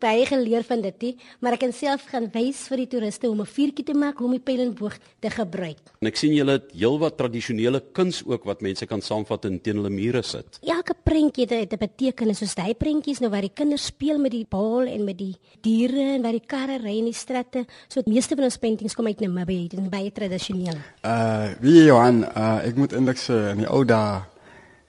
baie 0.00 0.26
geleer 0.26 0.64
van 0.66 0.82
dit 0.84 1.02
nie, 1.02 1.12
maar 1.40 1.56
ek 1.56 1.60
kan 1.66 1.72
self 1.72 2.06
gaan 2.10 2.28
wys 2.34 2.66
vir 2.70 2.82
die 2.84 2.88
toeriste 2.94 3.26
hoe 3.26 3.34
om 3.34 3.42
'n 3.42 3.46
vuurtjie 3.46 3.84
te 3.84 3.94
maak, 3.94 4.18
hoe 4.18 4.26
om 4.26 4.32
die 4.32 4.40
pyl 4.40 4.60
en 4.60 4.74
boog 4.74 4.98
te 5.20 5.30
gebruik. 5.30 5.78
En 6.00 6.08
ek 6.08 6.16
sien 6.16 6.34
julle 6.34 6.52
het 6.52 6.72
heelwat 6.72 7.16
tradisionele 7.16 7.82
kuns 7.92 8.22
ook 8.26 8.44
wat 8.44 8.62
mense 8.62 8.86
kan 8.86 9.00
saamvat 9.00 9.44
en 9.44 9.60
teen 9.60 9.76
hulle 9.76 9.90
mure 9.90 10.22
sit. 10.22 10.58
Elke 10.62 10.94
prentjie 11.02 11.46
het 11.46 11.72
'n 11.72 11.78
betekenis, 11.78 12.38
soos 12.38 12.54
daai 12.54 12.74
prentjies 12.74 13.20
nou 13.20 13.30
waar 13.30 13.42
die 13.42 13.54
kinders 13.54 13.86
speel 13.86 14.18
met 14.18 14.32
die 14.32 14.46
bal 14.48 14.86
en 14.86 15.04
met 15.04 15.18
die 15.18 15.36
diere 15.62 16.14
en 16.14 16.22
waar 16.22 16.32
die 16.32 16.46
karre 16.46 16.78
ry 16.78 16.98
in 16.98 17.04
die 17.04 17.12
strate. 17.12 17.66
So 17.88 18.02
die 18.02 18.12
meeste 18.12 18.34
van 18.34 18.44
ons 18.44 18.56
paintings 18.56 18.94
kom 18.94 19.06
uit 19.06 19.20
Namibië, 19.20 19.68
dit 19.68 19.80
is 19.80 19.88
baie 19.88 20.12
tradisioneel. 20.12 20.78
Uh, 21.04 21.54
wie 21.60 21.84
Johan, 21.84 22.24
uh, 22.24 22.60
ek 22.64 22.76
moet 22.76 22.92
eintlik 22.92 23.18
sê 23.18 23.50
in 23.52 23.58
die 23.58 23.70
ou 23.70 23.84
dae 23.84 24.22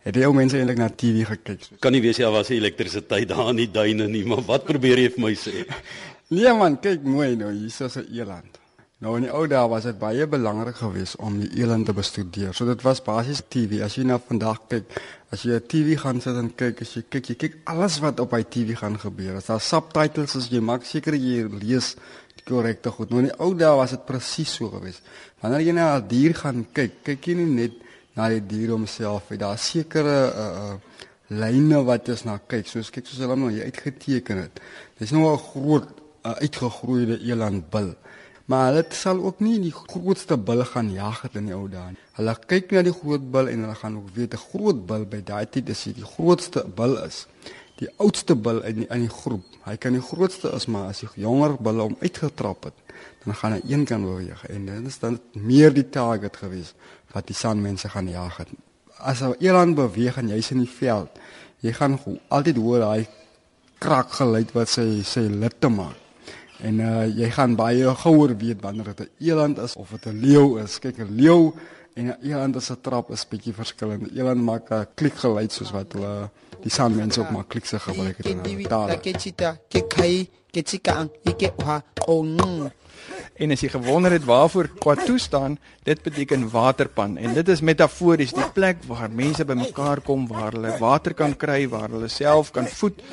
Het 0.08 0.16
jy 0.22 0.28
ou 0.30 0.36
mense 0.36 0.56
eintlik 0.56 0.78
na 0.80 0.88
TV 0.88 1.26
gekyk? 1.28 1.66
Kan 1.84 1.92
nie 1.92 2.00
weet 2.00 2.22
jy 2.22 2.28
was 2.32 2.48
elektrisiteit 2.56 3.28
daar 3.28 3.50
in 3.52 3.58
die 3.60 3.72
duine 3.72 4.06
nie, 4.08 4.24
maar 4.24 4.40
wat 4.48 4.64
probeer 4.70 5.02
jy 5.04 5.10
vir 5.18 5.26
my 5.26 5.34
sê? 5.36 5.66
Nee 6.28 6.52
man, 6.52 6.74
kyk 6.84 7.06
mooi 7.08 7.38
nou, 7.40 7.54
hier 7.56 7.72
is 7.72 7.96
'n 7.96 8.08
eland. 8.12 8.58
Nou 9.00 9.14
in 9.16 9.24
die 9.24 9.32
ou 9.32 9.46
dae 9.48 9.64
was 9.72 9.86
dit 9.88 9.96
baie 10.00 10.28
belangrik 10.28 10.76
geweest 10.76 11.16
om 11.24 11.40
die 11.40 11.62
eland 11.62 11.86
te 11.88 11.94
bestudeer. 11.94 12.52
So 12.54 12.66
dit 12.66 12.82
was 12.84 13.00
basies 13.00 13.44
TV. 13.48 13.80
As 13.86 13.96
jy 13.96 14.04
nou 14.04 14.20
vandag 14.20 14.60
kyk, 14.68 14.92
as 15.32 15.44
jy 15.44 15.56
'n 15.56 15.68
TV 15.68 15.98
gaan 16.00 16.20
sit 16.20 16.36
en 16.36 16.52
kyk, 16.56 16.82
as 16.82 16.94
jy 16.96 17.04
kyk, 17.10 17.30
jy 17.30 17.36
kyk 17.36 17.58
alles 17.64 18.00
wat 18.00 18.20
op 18.20 18.32
hy 18.32 18.44
TV 18.44 18.76
gaan 18.76 19.00
gebeur. 19.00 19.38
As 19.38 19.46
daar 19.46 19.62
subtitles 19.62 20.36
is, 20.36 20.50
jy 20.52 20.60
maak 20.60 20.84
seker 20.84 21.16
jy 21.16 21.48
lees 21.48 21.96
korrekte 22.44 22.92
goed. 22.92 23.10
Nou 23.10 23.20
in 23.20 23.30
die 23.32 23.40
ou 23.40 23.54
dae 23.54 23.76
was 23.76 23.92
dit 23.92 24.06
presies 24.06 24.52
so 24.52 24.68
geweest. 24.70 25.02
Wanneer 25.42 25.62
jy 25.62 25.72
na 25.72 25.98
'n 25.98 26.08
dier 26.08 26.34
gaan 26.34 26.68
kyk, 26.74 27.04
kyk 27.04 27.28
jy 27.28 27.36
nie 27.36 27.46
net 27.46 27.87
na 28.18 28.30
die 28.34 28.42
dier 28.42 28.74
homself. 28.74 29.30
Daar 29.38 29.58
sekere 29.62 30.18
uh 30.34 30.50
uh 30.64 30.76
lyne 31.28 31.84
wat 31.84 32.08
jy 32.08 32.16
na 32.26 32.38
kyk. 32.40 32.68
Soos 32.72 32.90
kyk 32.92 33.08
soos 33.08 33.20
hulle 33.24 33.36
nou 33.36 33.52
hier 33.52 33.68
uitgeteken 33.68 34.44
het. 34.46 34.62
Dis 35.00 35.12
nou 35.12 35.28
'n 35.28 35.38
groot 35.52 35.88
uh, 36.26 36.36
uitgegroeide 36.42 37.20
elandbil. 37.20 37.96
Maar 38.48 38.70
hulle 38.70 38.86
sal 38.96 39.20
ook 39.20 39.40
nie 39.44 39.60
die 39.60 39.74
grootste 39.76 40.38
bil 40.38 40.64
gaan 40.64 40.92
jag 40.92 41.22
het 41.22 41.36
in 41.36 41.50
die 41.50 41.56
ou 41.56 41.68
dae 41.68 41.92
nie. 41.92 42.04
Hulle 42.16 42.36
kyk 42.48 42.72
na 42.72 42.82
die 42.82 42.96
groot 42.96 43.26
bil 43.32 43.50
en 43.52 43.66
hulle 43.66 43.76
gaan 43.76 43.98
ook 43.98 44.10
weet 44.16 44.34
'n 44.34 44.46
groot 44.50 44.80
bil 44.88 45.06
by 45.06 45.22
daai 45.22 45.46
tyd 45.46 45.70
is 45.70 45.84
die 45.84 46.10
grootste 46.16 46.64
bil 46.76 46.96
is. 47.04 47.28
Die 47.78 47.90
oudste 47.98 48.36
bil 48.36 48.64
in 48.64 48.76
die, 48.76 48.88
in 48.90 49.02
die 49.02 49.16
groep. 49.22 49.44
Hy 49.66 49.76
kan 49.76 49.94
die 49.94 50.02
grootste 50.02 50.50
is 50.56 50.66
maar 50.66 50.88
as 50.88 51.00
die 51.00 51.10
jonger 51.16 51.58
bil 51.62 51.80
hom 51.80 51.96
uitgetrap 52.00 52.64
het, 52.64 52.74
dan 53.26 53.36
gaan 53.36 53.52
hy 53.52 53.62
een 53.68 53.86
kan 53.86 54.02
beweeg 54.02 54.46
en 54.46 54.66
dit 54.66 54.88
is 54.88 55.00
dan 55.00 55.20
meer 55.34 55.74
die 55.74 55.90
target 55.90 56.38
geweest 56.38 56.76
wat 57.14 57.28
die 57.28 57.36
sanmense 57.36 57.90
gaan 57.90 58.10
jag 58.10 58.38
het. 58.38 58.50
As 58.98 59.22
'n 59.22 59.36
eland 59.40 59.76
beweeg 59.76 60.18
en 60.18 60.28
jy's 60.28 60.52
in 60.52 60.60
die 60.60 60.70
veld, 60.80 61.10
jy 61.60 61.74
gaan 61.74 62.00
altyd 62.28 62.58
hoor 62.58 62.80
daai 62.80 63.08
krak 63.80 64.12
geluid 64.12 64.52
wat 64.52 64.70
sy 64.70 65.04
sy 65.04 65.20
litte 65.20 65.70
maak. 65.70 65.96
En 66.60 66.80
uh 66.80 67.06
jy 67.06 67.30
gaan 67.32 67.56
baie 67.56 67.96
gouer 67.96 68.38
weet 68.38 68.62
wanneer 68.62 68.86
dit 68.96 69.00
'n 69.00 69.10
eland 69.30 69.58
is 69.58 69.76
of 69.76 69.90
dit 69.90 70.06
'n 70.06 70.20
leeu 70.20 70.60
is. 70.64 70.80
Kyk 70.80 70.98
'n 70.98 71.16
leeu 71.16 71.54
en 71.94 72.06
'n 72.08 72.18
eland 72.24 72.56
'n 72.72 72.82
trap 72.82 73.12
is 73.12 73.28
bietjie 73.28 73.54
verskillend. 73.54 74.12
Eland 74.16 74.42
maak 74.42 74.72
'n 74.72 74.88
klik 74.96 75.16
geluid 75.16 75.52
soos 75.52 75.72
wat 75.72 75.94
hulle 75.94 76.30
die 76.62 76.72
sanmense 76.72 77.20
ook 77.20 77.32
maak 77.32 77.48
klikse 77.48 77.80
gebruik 77.80 78.18
het 78.18 78.26
in 78.26 78.40
hulle 78.44 78.68
taal. 78.68 78.88
Ke 80.58 80.64
chita, 80.66 81.06
ke 81.06 81.22
kai, 81.22 81.34
ke 81.38 81.38
chika, 81.38 81.52
ke 81.54 81.62
wa, 81.62 81.82
on. 82.10 82.72
En 83.38 83.52
as 83.54 83.62
jy 83.62 83.68
gewonder 83.70 84.16
het 84.16 84.24
waarvoor 84.26 84.72
Kwatu 84.82 85.20
staan, 85.22 85.60
dit 85.86 86.00
beteken 86.02 86.48
waterpan 86.50 87.20
en 87.22 87.36
dit 87.38 87.50
is 87.54 87.62
metafories 87.62 88.34
die 88.34 88.48
plek 88.56 88.80
waar 88.90 89.12
mense 89.14 89.46
bymekaar 89.46 90.02
kom 90.02 90.26
waar 90.32 90.58
hulle 90.58 90.72
water 90.82 91.14
kan 91.14 91.36
kry, 91.38 91.68
waar 91.70 91.92
hulle 91.94 92.10
self 92.10 92.50
kan 92.56 92.66
voed 92.66 93.04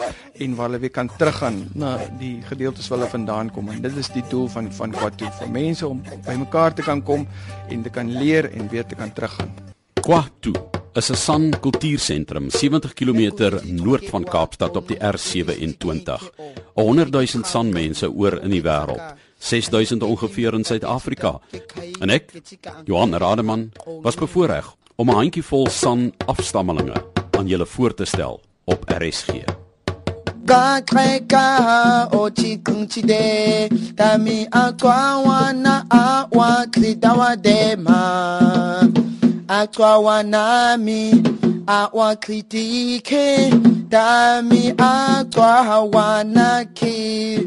en 0.41 0.55
waar 0.57 0.71
hulle 0.71 0.81
weer 0.87 0.95
kan 0.95 1.11
teruggaan 1.19 1.67
na 1.77 1.99
die 2.17 2.39
gedeeltes 2.49 2.89
waar 2.89 3.03
hulle 3.03 3.11
vandaan 3.13 3.53
kom. 3.53 3.69
En 3.69 3.85
dit 3.85 4.01
is 4.01 4.09
die 4.17 4.25
doel 4.31 4.49
van 4.49 4.73
van 4.73 4.97
Kwatu 4.97 5.29
vir 5.43 5.53
mense 5.53 5.85
om 5.85 6.01
bymekaar 6.25 6.73
te 6.73 6.89
kan 6.89 7.05
kom 7.05 7.29
en 7.69 7.85
te 7.85 7.93
kan 7.93 8.09
leer 8.09 8.49
en 8.57 8.73
weer 8.73 8.89
te 8.89 8.97
kan 8.97 9.13
teruggaan. 9.13 9.53
Kwatu 10.01 10.57
is 10.97 11.11
'n 11.11 11.17
san 11.17 11.51
kultuursentrum 11.61 12.51
70 12.51 12.93
km 12.95 13.23
noord 13.65 14.05
van 14.11 14.25
Kaapstad 14.25 14.77
op 14.77 14.89
die 14.89 14.97
R27. 14.97 16.31
100 16.75 17.11
000 17.13 17.45
san 17.45 17.73
mense 17.73 18.11
oor 18.11 18.43
in 18.43 18.51
die 18.51 18.63
wêreld. 18.63 19.15
6000 19.39 20.03
ongeveer 20.03 20.55
in 20.55 20.65
Suid-Afrika. 20.65 21.41
En 22.01 22.11
ek, 22.11 22.33
Johan 22.85 23.15
Rademan, 23.15 23.73
was 24.03 24.15
bevoorreg 24.15 24.75
om 24.97 25.11
'n 25.11 25.15
handjievol 25.15 25.67
san 25.67 26.13
afstammelinge 26.27 27.05
aan 27.31 27.47
julle 27.47 27.67
voor 27.67 27.95
te 27.95 28.05
stel 28.05 28.41
op 28.65 28.85
RSG. 28.87 29.64
Kakreka 30.47 32.09
ochikunchide 32.13 33.71
tami 33.97 34.49
atwa 34.51 35.19
wana 35.19 35.85
awa 35.91 36.67
kridawadema 36.67 37.99
atwa 39.49 39.99
wanami 39.99 41.23
awa 41.67 42.17
kritike 42.17 43.51
tami 43.91 44.75
atwa 44.79 45.81
wana 45.81 46.65
ki 46.65 47.41